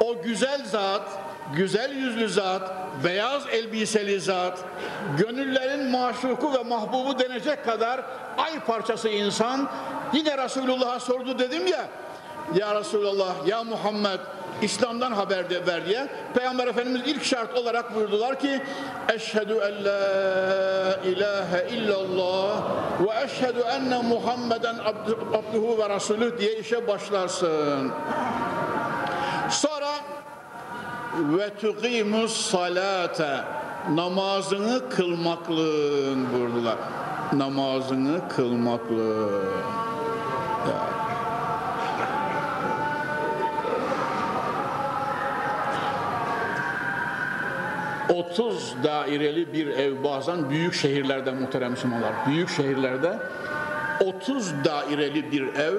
O 0.00 0.22
güzel 0.22 0.64
zat, 0.64 1.08
güzel 1.52 1.92
yüzlü 1.92 2.28
zat, 2.28 2.70
beyaz 3.04 3.42
elbiseli 3.52 4.20
zat, 4.20 4.58
gönüllerin 5.18 5.90
maşuku 5.90 6.52
ve 6.52 6.62
mahbubu 6.62 7.18
denecek 7.18 7.64
kadar 7.64 8.00
ay 8.38 8.60
parçası 8.60 9.08
insan 9.08 9.68
yine 10.12 10.38
Resulullah'a 10.38 11.00
sordu 11.00 11.38
dedim 11.38 11.66
ya 11.66 11.88
ya 12.54 12.74
Resulullah 12.74 13.46
ya 13.46 13.64
Muhammed 13.64 14.20
İslam'dan 14.62 15.12
haber 15.12 15.50
de 15.50 15.66
ver 15.66 15.86
diye 15.86 16.08
Peygamber 16.34 16.66
Efendimiz 16.66 17.02
ilk 17.06 17.24
şart 17.24 17.58
olarak 17.58 17.94
buyurdular 17.94 18.38
ki 18.38 18.62
Eşhedü 19.14 19.52
en 19.52 19.84
la 19.84 21.00
ilahe 21.04 21.68
illallah 21.70 22.62
ve 23.00 23.24
eşhedü 23.24 23.60
enne 23.60 24.02
Muhammeden 24.02 24.76
abduhu 25.34 25.78
ve 25.78 25.88
rasulü 25.88 26.38
diye 26.38 26.58
işe 26.58 26.88
başlarsın. 26.88 27.92
Sonra 29.50 29.88
ve 31.18 31.50
tuqimus 31.60 32.50
salate 32.50 33.44
namazını 33.90 34.90
kılmaklığın 34.90 36.32
buyurdular. 36.32 36.76
Namazını 37.32 38.28
kılmaklığın. 38.28 39.44
Ya. 40.68 40.94
Otuz 48.14 48.74
daireli 48.84 49.52
bir 49.52 49.66
ev 49.66 50.04
bazen 50.04 50.50
büyük 50.50 50.74
şehirlerde 50.74 51.30
muhterem 51.30 51.70
Müslümanlar. 51.70 52.12
Büyük 52.26 52.48
şehirlerde 52.48 53.18
30 54.00 54.52
daireli 54.64 55.32
bir 55.32 55.54
ev 55.54 55.74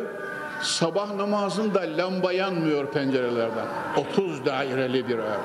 sabah 0.61 1.13
namazında 1.15 1.79
lamba 1.97 2.31
yanmıyor 2.33 2.91
pencerelerden. 2.91 3.65
30 3.97 4.45
daireli 4.45 5.07
bir 5.07 5.17
ev. 5.17 5.39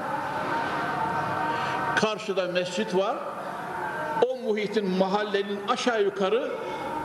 Karşıda 1.96 2.46
mescit 2.46 2.96
var. 2.96 3.16
O 4.26 4.36
muhitin 4.36 4.90
mahallenin 4.90 5.60
aşağı 5.68 6.02
yukarı 6.02 6.50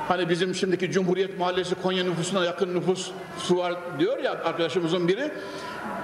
hani 0.07 0.29
bizim 0.29 0.55
şimdiki 0.55 0.91
Cumhuriyet 0.91 1.39
Mahallesi 1.39 1.75
Konya 1.75 2.03
nüfusuna 2.03 2.45
yakın 2.45 2.75
nüfus 2.75 3.11
var 3.49 3.73
diyor 3.99 4.17
ya 4.17 4.31
arkadaşımızın 4.31 5.07
biri. 5.07 5.31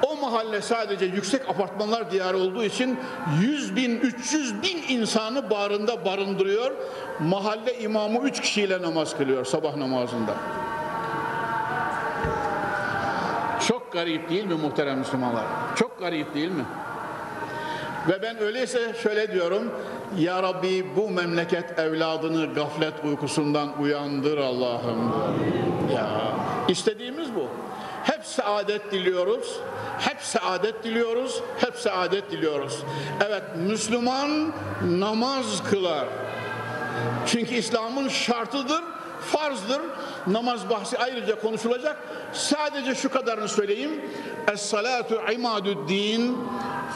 O 0.04 0.16
mahalle 0.16 0.62
sadece 0.62 1.06
yüksek 1.06 1.50
apartmanlar 1.50 2.12
diyarı 2.12 2.38
olduğu 2.38 2.64
için 2.64 3.00
100 3.42 3.76
bin, 3.76 4.00
300 4.00 4.64
bin 4.64 4.84
insanı 4.90 5.50
bağrında 5.50 6.06
barındırıyor. 6.06 6.72
Mahalle 7.20 7.80
imamı 7.80 8.20
3 8.20 8.42
kişiyle 8.42 8.82
namaz 8.82 9.18
kılıyor 9.18 9.46
sabah 9.46 9.76
namazında. 9.76 10.36
Garip 13.92 14.30
değil 14.30 14.46
mi 14.46 14.54
muhterem 14.54 14.98
Müslümanlar? 14.98 15.46
Çok 15.76 16.00
garip 16.00 16.36
değil 16.36 16.52
mi? 16.52 16.66
Ve 18.10 18.22
ben 18.22 18.42
öyleyse 18.42 18.94
şöyle 19.04 19.32
diyorum. 19.32 19.72
Ya 20.18 20.44
Rabbi 20.44 20.96
bu 20.96 21.10
memleket 21.10 21.80
evladını 21.80 22.54
gaflet 22.54 22.94
uykusundan 23.04 23.82
uyandır 23.82 24.38
Allah'ım. 24.38 25.14
Ya 25.96 26.10
istediğimiz 26.68 27.36
bu. 27.36 27.48
Hep 28.04 28.26
saadet 28.26 28.92
diliyoruz. 28.92 29.60
Hep 30.00 30.22
saadet 30.22 30.84
diliyoruz. 30.84 31.42
Hep 31.58 31.76
saadet 31.76 32.32
diliyoruz. 32.32 32.84
Evet 33.28 33.44
Müslüman 33.56 34.54
namaz 35.00 35.64
kılar. 35.70 36.06
Çünkü 37.28 37.56
İslam'ın 37.56 38.08
şartıdır, 38.10 38.84
farzdır. 39.22 39.82
Namaz 40.28 40.70
bahsi 40.70 40.98
ayrıca 40.98 41.40
konuşulacak. 41.40 41.98
Sadece 42.34 42.96
şu 42.96 43.10
kadarını 43.10 43.48
söyleyeyim. 43.48 44.02
Es-salatu 44.54 45.22
imadü'd-din 45.34 46.38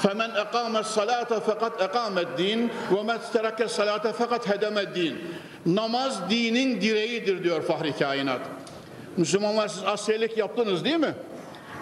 femen 0.01 0.29
eqames 0.29 0.87
salate 0.87 1.39
fakat 1.39 1.81
eqamed-din 1.81 2.71
ve 2.91 3.03
men 3.03 3.19
tereke 3.33 3.67
salate 3.67 4.13
fakat 4.13 4.49
hedemed-din. 4.49 5.17
Namaz 5.65 6.29
dinin 6.29 6.81
direğidir 6.81 7.43
diyor 7.43 7.61
Fahri 7.61 7.97
Kainat. 7.97 8.41
Müslümanlar 9.17 9.67
siz 9.67 9.83
askerlik 9.85 10.37
yaptınız 10.37 10.85
değil 10.85 10.97
mi? 10.97 11.13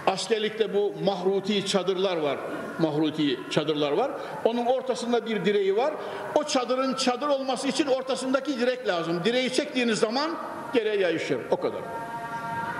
Askerlikte 0.07 0.73
bu 0.73 0.93
mahruti 1.03 1.65
çadırlar 1.65 2.17
var. 2.17 2.37
Mahruti 2.79 3.39
çadırlar 3.51 3.91
var. 3.91 4.11
Onun 4.45 4.65
ortasında 4.65 5.25
bir 5.25 5.45
direği 5.45 5.77
var. 5.77 5.93
O 6.35 6.43
çadırın 6.43 6.93
çadır 6.93 7.27
olması 7.27 7.67
için 7.67 7.87
ortasındaki 7.87 8.59
direk 8.59 8.87
lazım. 8.87 9.21
Direği 9.25 9.53
çektiğiniz 9.53 9.99
zaman 9.99 10.31
yere 10.75 10.95
yayışır. 10.95 11.39
O 11.51 11.57
kadar. 11.57 11.81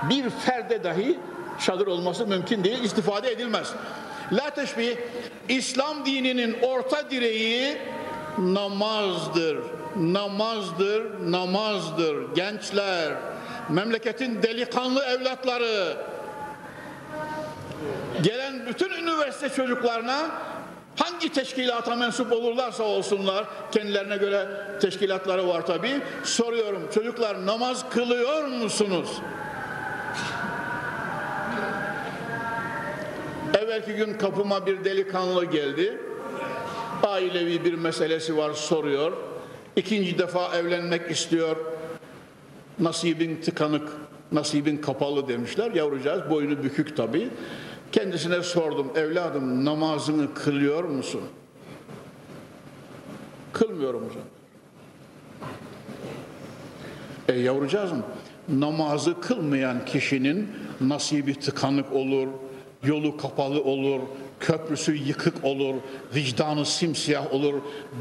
Bir 0.09 0.29
ferde 0.29 0.83
dahi 0.83 1.19
çadır 1.65 1.87
olması 1.87 2.27
mümkün 2.27 2.63
değil, 2.63 2.83
istifade 2.83 3.31
edilmez. 3.31 3.73
La 4.31 4.49
teşbih, 4.49 4.97
İslam 5.49 6.05
dininin 6.05 6.57
orta 6.61 7.11
direği 7.11 7.77
namazdır. 8.37 9.57
Namazdır, 9.95 11.31
namazdır. 11.31 12.35
Gençler, 12.35 13.13
memleketin 13.69 14.43
delikanlı 14.43 15.03
evlatları, 15.05 15.97
gelen 18.23 18.65
bütün 18.65 18.89
üniversite 18.89 19.49
çocuklarına 19.49 20.31
hangi 20.95 21.33
teşkilata 21.33 21.95
mensup 21.95 22.31
olurlarsa 22.31 22.83
olsunlar, 22.83 23.45
kendilerine 23.71 24.17
göre 24.17 24.47
teşkilatları 24.81 25.47
var 25.47 25.65
tabi. 25.65 26.01
Soruyorum, 26.23 26.89
çocuklar 26.93 27.45
namaz 27.45 27.89
kılıyor 27.89 28.47
musunuz? 28.47 29.09
Evvelki 33.57 33.93
gün 33.93 34.13
kapıma 34.17 34.65
bir 34.65 34.83
delikanlı 34.83 35.45
geldi. 35.45 35.97
Ailevi 37.03 37.65
bir 37.65 37.73
meselesi 37.73 38.37
var 38.37 38.53
soruyor. 38.53 39.11
İkinci 39.75 40.17
defa 40.17 40.57
evlenmek 40.57 41.11
istiyor. 41.11 41.57
Nasibin 42.79 43.41
tıkanık, 43.41 43.89
nasibin 44.31 44.77
kapalı 44.77 45.27
demişler. 45.27 45.71
Yavrucağız 45.71 46.29
boynu 46.29 46.63
bükük 46.63 46.97
tabii. 46.97 47.29
Kendisine 47.93 48.43
sordum, 48.43 48.91
evladım 48.95 49.65
namazını 49.65 50.33
kılıyor 50.33 50.83
musun? 50.83 51.21
Kılmıyorum 53.53 54.03
hocam. 54.09 54.23
E 57.29 57.33
yavrucağızım, 57.39 58.03
namazı 58.49 59.21
kılmayan 59.21 59.85
kişinin 59.85 60.49
nasibi 60.81 61.39
tıkanık 61.39 61.93
olur, 61.93 62.27
yolu 62.83 63.17
kapalı 63.17 63.63
olur, 63.63 63.99
köprüsü 64.39 64.95
yıkık 64.95 65.43
olur, 65.43 65.75
vicdanı 66.15 66.65
simsiyah 66.65 67.33
olur, 67.33 67.53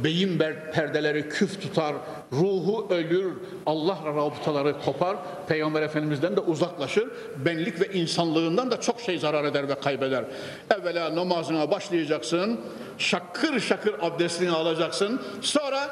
beyin 0.04 0.38
perdeleri 0.72 1.28
küf 1.28 1.62
tutar, 1.62 1.94
ruhu 2.32 2.86
ölür, 2.90 3.32
Allah'la 3.66 4.14
rabıtaları 4.14 4.80
kopar, 4.80 5.16
Peygamber 5.48 5.82
Efendimiz'den 5.82 6.36
de 6.36 6.40
uzaklaşır, 6.40 7.08
benlik 7.36 7.80
ve 7.80 7.92
insanlığından 7.92 8.70
da 8.70 8.80
çok 8.80 9.00
şey 9.00 9.18
zarar 9.18 9.44
eder 9.44 9.68
ve 9.68 9.74
kaybeder. 9.74 10.24
Evvela 10.70 11.16
namazına 11.16 11.70
başlayacaksın, 11.70 12.60
şakır 12.98 13.60
şakır 13.60 13.94
abdestini 14.00 14.50
alacaksın, 14.50 15.20
sonra 15.40 15.90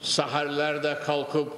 saharlerde 0.00 0.98
kalkıp 1.06 1.52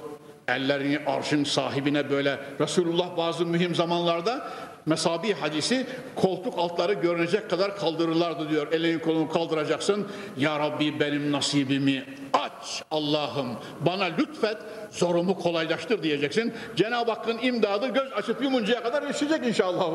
ellerini 0.47 0.99
arşın 1.05 1.43
sahibine 1.43 2.09
böyle 2.09 2.39
Resulullah 2.59 3.17
bazı 3.17 3.45
mühim 3.45 3.75
zamanlarda 3.75 4.47
Mesabi 4.85 5.33
hadisi 5.33 5.85
koltuk 6.15 6.59
altları 6.59 6.93
görünecek 6.93 7.49
kadar 7.49 7.77
kaldırırlardı 7.77 8.49
diyor. 8.49 8.71
Elini 8.71 9.01
kolunu 9.01 9.29
kaldıracaksın. 9.29 10.07
Ya 10.37 10.59
Rabbi 10.59 10.99
benim 10.99 11.31
nasibimi 11.31 12.05
aç 12.33 12.83
Allah'ım. 12.91 13.47
Bana 13.79 14.03
lütfet 14.03 14.57
zorumu 14.91 15.39
kolaylaştır 15.39 16.03
diyeceksin. 16.03 16.53
Cenab-ı 16.75 17.11
Hakk'ın 17.11 17.37
imdadı 17.37 17.87
göz 17.87 18.13
açıp 18.13 18.43
yumuncaya 18.43 18.83
kadar 18.83 19.03
yaşayacak 19.03 19.47
inşallah. 19.47 19.89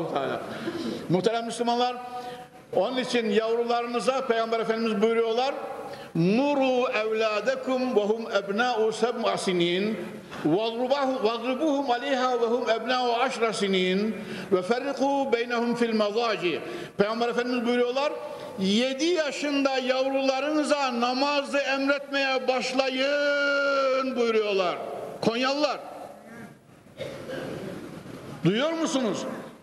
Muhterem 1.09 1.45
Müslümanlar 1.45 1.95
onun 2.75 2.97
için 2.97 3.29
yavrularınıza 3.29 4.27
Peygamber 4.27 4.59
Efendimiz 4.59 5.01
buyuruyorlar 5.01 5.53
Nuru 6.15 6.91
evladekum 6.91 7.95
ve 7.95 7.99
hum 7.99 8.27
ebna'u 8.31 8.91
seb'a 8.91 9.37
sinin 9.37 9.97
vadribuhum 11.23 11.91
aleyha 11.91 12.41
ve 12.41 12.45
hum 12.45 12.69
ebna'u 12.69 13.13
aşra 13.13 13.53
sinin 13.53 14.15
ve 14.51 14.61
ferriku 14.61 15.33
beynehum 15.33 15.75
fil 15.75 15.95
mazaci 15.95 16.59
Peygamber 16.97 17.29
Efendimiz 17.29 17.65
buyuruyorlar 17.65 18.13
7 18.59 19.05
yaşında 19.05 19.77
yavrularınıza 19.77 20.99
namazı 20.99 21.57
emretmeye 21.57 22.47
başlayın 22.47 24.15
buyuruyorlar. 24.15 24.77
Konyalılar. 25.21 25.79
Duyuyor 28.43 28.71
musunuz? 28.71 29.17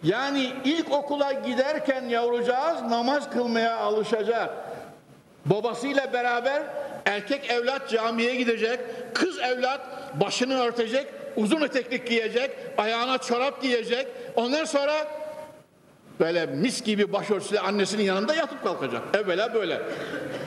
Yani 0.04 0.52
ilk 0.64 0.92
okula 0.92 1.32
giderken 1.32 2.04
yavrucağız 2.08 2.82
namaz 2.82 3.30
kılmaya 3.30 3.76
alışacak. 3.76 4.50
Babasıyla 5.46 6.12
beraber 6.12 6.62
erkek 7.06 7.50
evlat 7.50 7.88
camiye 7.90 8.34
gidecek, 8.34 8.80
kız 9.14 9.38
evlat 9.38 9.80
başını 10.20 10.60
örtecek, 10.60 11.06
uzun 11.36 11.62
eteklik 11.62 12.06
giyecek, 12.08 12.50
ayağına 12.78 13.18
çorap 13.18 13.62
giyecek. 13.62 14.06
Ondan 14.36 14.64
sonra 14.64 14.94
böyle 16.20 16.46
mis 16.46 16.82
gibi 16.82 17.12
başörtüsüyle 17.12 17.60
annesinin 17.60 18.02
yanında 18.02 18.34
yatıp 18.34 18.64
kalkacak. 18.64 19.02
Evvela 19.14 19.54
böyle. 19.54 19.82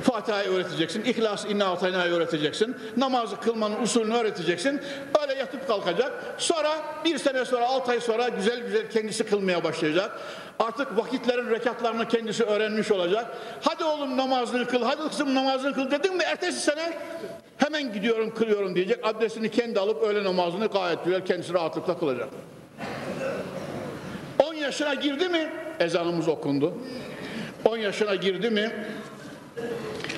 Fatiha'yı 0.03 0.49
öğreteceksin, 0.49 1.03
İhlas, 1.03 1.45
İnna 1.45 1.71
Atayna'yı 1.71 2.11
öğreteceksin, 2.11 2.77
namazı 2.97 3.39
kılmanın 3.39 3.81
usulünü 3.81 4.15
öğreteceksin. 4.15 4.81
Böyle 5.19 5.39
yatıp 5.39 5.67
kalkacak. 5.67 6.11
Sonra 6.37 6.69
bir 7.05 7.17
sene 7.17 7.45
sonra, 7.45 7.65
altı 7.65 7.91
ay 7.91 7.99
sonra 7.99 8.29
güzel 8.29 8.59
güzel 8.59 8.89
kendisi 8.89 9.23
kılmaya 9.25 9.63
başlayacak. 9.63 10.19
Artık 10.59 10.97
vakitlerin 10.97 11.49
rekatlarını 11.49 12.07
kendisi 12.07 12.43
öğrenmiş 12.43 12.91
olacak. 12.91 13.25
Hadi 13.61 13.83
oğlum 13.83 14.17
namazını 14.17 14.67
kıl, 14.67 14.83
hadi 14.83 15.09
kızım 15.09 15.35
namazını 15.35 15.73
kıl 15.73 15.91
dedin 15.91 16.17
mi 16.17 16.23
ertesi 16.23 16.61
sene 16.61 16.93
hemen 17.57 17.93
gidiyorum 17.93 18.33
kılıyorum 18.33 18.75
diyecek. 18.75 18.99
Adresini 19.03 19.51
kendi 19.51 19.79
alıp 19.79 20.03
öğle 20.03 20.23
namazını 20.23 20.67
gayet 20.67 21.05
güzel 21.05 21.25
kendisi 21.25 21.53
rahatlıkla 21.53 21.99
kılacak. 21.99 22.29
10 24.67 24.69
yaşına 24.69 24.93
girdi 24.93 25.29
mi 25.29 25.49
ezanımız 25.79 26.27
okundu. 26.27 26.73
10 27.65 27.77
yaşına 27.77 28.15
girdi 28.15 28.49
mi 28.49 28.71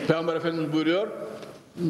Peygamber 0.07 0.35
Efendimiz 0.35 0.73
buyuruyor 0.73 1.07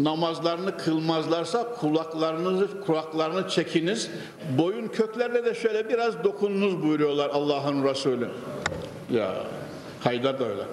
namazlarını 0.03 0.78
kılmazlarsa 0.78 1.76
kulaklarınızı 1.76 2.82
kulaklarını 2.82 3.47
çekiniz. 3.47 4.10
Boyun 4.57 4.88
köklerle 4.88 5.45
de 5.45 5.55
şöyle 5.55 5.89
biraz 5.89 6.24
dokununuz 6.24 6.84
buyuruyorlar 6.84 7.30
Allah'ın 7.30 7.84
Resulü. 7.84 8.28
Ya 9.12 9.34
Haydar 10.03 10.39
da 10.39 10.45
öyle. 10.45 10.64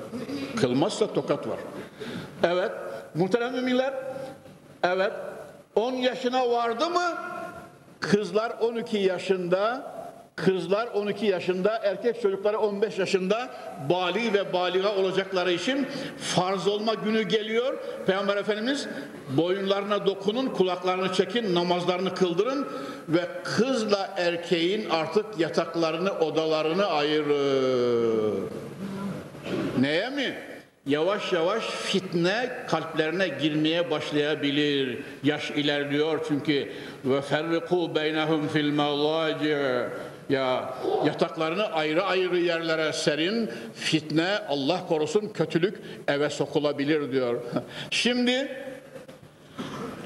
Kılmazsa 0.57 1.13
tokat 1.13 1.49
var. 1.49 1.59
Evet 2.43 2.73
muhterem 3.15 3.53
müminler 3.53 3.95
evet 4.83 5.13
10 5.75 5.93
yaşına 5.93 6.51
vardı 6.51 6.91
mı 6.91 7.15
kızlar 8.01 8.53
12 8.61 8.99
yaşında 8.99 9.96
Kızlar 10.37 10.87
12 10.87 11.27
yaşında, 11.27 11.81
erkek 11.83 12.23
çocukları 12.23 12.59
15 12.59 12.99
yaşında 12.99 13.51
bali 13.91 14.33
ve 14.33 14.53
baliga 14.53 14.97
olacakları 14.97 15.53
için 15.53 15.87
farz 16.19 16.67
olma 16.67 16.95
günü 16.95 17.23
geliyor. 17.23 17.79
Peygamber 18.07 18.37
Efendimiz 18.37 18.89
boyunlarına 19.37 20.07
dokunun, 20.07 20.47
kulaklarını 20.47 21.13
çekin, 21.13 21.55
namazlarını 21.55 22.15
kıldırın 22.15 22.67
ve 23.09 23.29
kızla 23.45 24.15
erkeğin 24.17 24.91
artık 24.91 25.27
yataklarını, 25.39 26.13
odalarını 26.13 26.87
ayırır. 26.87 28.43
Neye 29.81 30.11
mi? 30.11 30.35
Yavaş 30.87 31.33
yavaş 31.33 31.65
fitne 31.65 32.51
kalplerine 32.69 33.29
girmeye 33.29 33.91
başlayabilir. 33.91 34.99
Yaş 35.25 35.51
ilerliyor 35.51 36.25
çünkü 36.29 36.69
ve 37.05 37.21
ferriku 37.21 37.95
beynehum 37.95 38.49
fil 38.49 38.73
madaci 38.73 39.57
ya 40.29 40.75
yataklarını 41.07 41.65
ayrı 41.65 42.05
ayrı 42.05 42.39
yerlere 42.39 42.93
serin, 42.93 43.51
fitne 43.75 44.39
Allah 44.49 44.87
korusun 44.89 45.29
kötülük 45.29 45.81
eve 46.09 46.31
sokulabilir 46.31 47.13
diyor. 47.13 47.41
Şimdi 47.91 48.49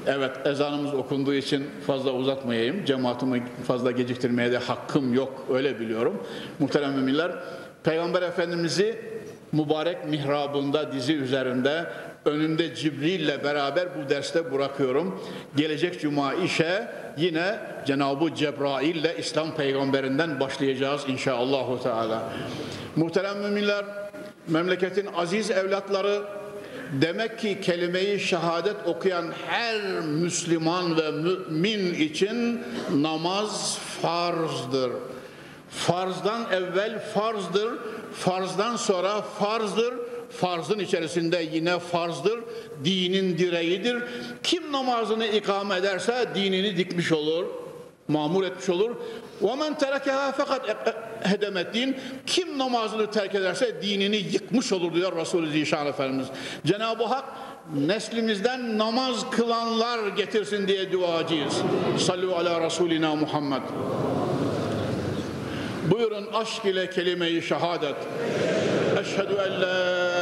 evet 0.07 0.31
ezanımız 0.45 0.93
okunduğu 0.93 1.33
için 1.33 1.69
fazla 1.87 2.11
uzatmayayım. 2.11 2.85
Cemaatimi 2.85 3.43
fazla 3.67 3.91
geciktirmeye 3.91 4.51
de 4.51 4.57
hakkım 4.57 5.13
yok 5.13 5.45
öyle 5.53 5.79
biliyorum. 5.79 6.23
Muhterem 6.59 6.91
müminler 6.93 7.31
Peygamber 7.83 8.21
Efendimiz'i 8.21 8.99
mübarek 9.51 10.05
mihrabında 10.05 10.91
dizi 10.91 11.13
üzerinde 11.13 11.85
önünde 12.25 12.75
Cibril 12.75 13.19
ile 13.19 13.43
beraber 13.43 13.87
bu 13.95 14.09
derste 14.09 14.51
bırakıyorum. 14.51 15.21
Gelecek 15.55 16.01
cuma 16.01 16.33
işe 16.33 16.87
yine 17.17 17.59
Cenab-ı 17.85 18.35
Cebrail 18.35 18.95
ile 18.95 19.15
İslam 19.17 19.55
peygamberinden 19.55 20.39
başlayacağız 20.39 21.01
inşallahü 21.07 21.83
teala. 21.83 22.23
Muhterem 22.95 23.39
müminler, 23.39 23.85
memleketin 24.47 25.09
aziz 25.17 25.51
evlatları 25.51 26.21
demek 27.01 27.39
ki 27.39 27.61
kelimeyi 27.61 28.19
şehadet 28.19 28.75
okuyan 28.85 29.25
her 29.47 29.81
Müslüman 30.01 30.97
ve 30.97 31.11
mümin 31.11 31.93
için 31.93 32.61
namaz 32.95 33.77
farzdır. 34.01 34.91
Farzdan 35.69 36.41
evvel 36.51 36.99
farzdır, 37.13 37.73
farzdan 38.13 38.75
sonra 38.75 39.21
farzdır 39.21 39.93
farzın 40.30 40.78
içerisinde 40.78 41.48
yine 41.52 41.78
farzdır, 41.78 42.40
dinin 42.84 43.38
direğidir. 43.38 44.02
Kim 44.42 44.72
namazını 44.72 45.26
ikame 45.26 45.76
ederse 45.76 46.28
dinini 46.34 46.76
dikmiş 46.76 47.12
olur. 47.12 47.44
mamur 48.08 48.44
etmiş 48.44 48.68
olur. 48.68 48.90
وَمَنْ 49.42 49.78
تَرَكَهَا 49.78 50.32
fakat 50.36 50.62
hedemet 51.22 51.74
din. 51.74 51.96
Kim 52.26 52.58
namazını 52.58 53.10
terk 53.10 53.34
ederse 53.34 53.82
dinini 53.82 54.16
yıkmış 54.16 54.72
olur 54.72 54.94
diyor 54.94 55.16
Resulü 55.16 55.50
Zişan 55.50 55.86
Efendimiz. 55.86 56.26
Cenab-ı 56.66 57.04
Hak 57.04 57.24
neslimizden 57.86 58.78
namaz 58.78 59.30
kılanlar 59.30 60.08
getirsin 60.08 60.68
diye 60.68 60.92
duacıyız. 60.92 61.54
Sallu 61.98 62.34
ala 62.36 62.60
Resulina 62.60 63.14
Muhammed. 63.14 63.62
Buyurun 65.90 66.26
aşk 66.34 66.64
ile 66.64 66.90
kelime-i 66.90 67.42
şehadet. 67.42 67.96
Eşhedü 69.00 69.36
en 69.46 69.62
la 69.62 70.19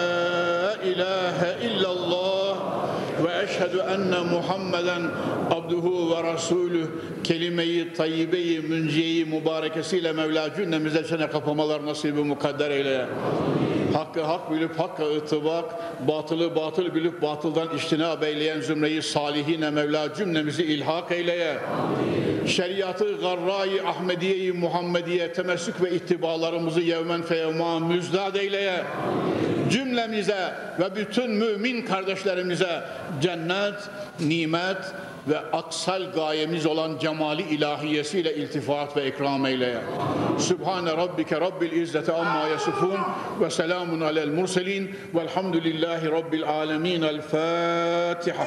ilahe 0.83 1.57
illallah 1.61 2.57
ve 3.23 3.43
eşhedü 3.43 3.77
enne 3.77 4.19
Muhammeden 4.19 5.01
abduhu 5.59 6.15
ve 6.15 6.23
rasulü 6.23 6.87
kelime-i 7.23 7.93
tayyibe-i 7.93 8.59
münciye-i 8.59 9.25
mübarekesiyle 9.25 10.11
Mevla 10.11 10.55
cümlemize 10.55 11.07
çene 11.07 11.29
kapamalar 11.29 11.85
nasibi 11.85 12.23
mukadder 12.23 12.71
eyle. 12.71 13.05
Hakkı 13.93 14.23
hak 14.23 14.51
bilip 14.51 14.79
hakka 14.79 15.05
ıtibak, 15.05 15.65
batılı 16.07 16.55
batıl 16.55 16.95
bilip 16.95 17.21
batıldan 17.21 17.75
iştinab 17.77 18.21
eyleyen 18.21 18.61
zümreyi 18.61 19.01
salihine 19.01 19.69
Mevla 19.69 20.13
cümlemizi 20.13 20.63
ilhak 20.63 21.11
eyleye. 21.11 21.57
Şeriatı 22.47 23.17
garra-i 23.17 23.81
Ahmediye-i 23.81 24.51
Muhammediye 24.51 25.33
temessük 25.33 25.83
ve 25.83 25.91
ittibalarımızı 25.91 26.81
yevmen 26.81 27.21
feyevma 27.21 27.79
müzdad 27.79 28.35
eyleye. 28.35 28.83
Cümlemize 29.71 30.53
ve 30.79 30.95
bütün 30.95 31.31
mümin 31.31 31.85
kardeşlerimize 31.85 32.81
cennet, 33.21 33.75
nimet 34.19 34.77
ve 35.27 35.37
aksal 35.37 36.11
gayemiz 36.15 36.65
olan 36.65 36.97
cemali 36.99 37.41
ilahiyesiyle 37.41 38.35
iltifat 38.35 38.97
ve 38.97 39.07
ikram 39.07 39.45
eyleye. 39.45 39.81
Sübhane 40.37 40.91
Rabbike 40.91 41.41
Rabbil 41.41 41.71
İzzeti 41.71 42.11
amma 42.11 42.47
yasifun 42.47 42.97
ve 43.41 43.49
selamun 43.49 44.01
alel 44.01 44.27
murselin 44.27 44.95
velhamdülillahi 45.15 46.11
Rabbil 46.11 46.43
alemin. 46.49 47.01
El 47.01 47.21
Fatiha. 47.21 48.45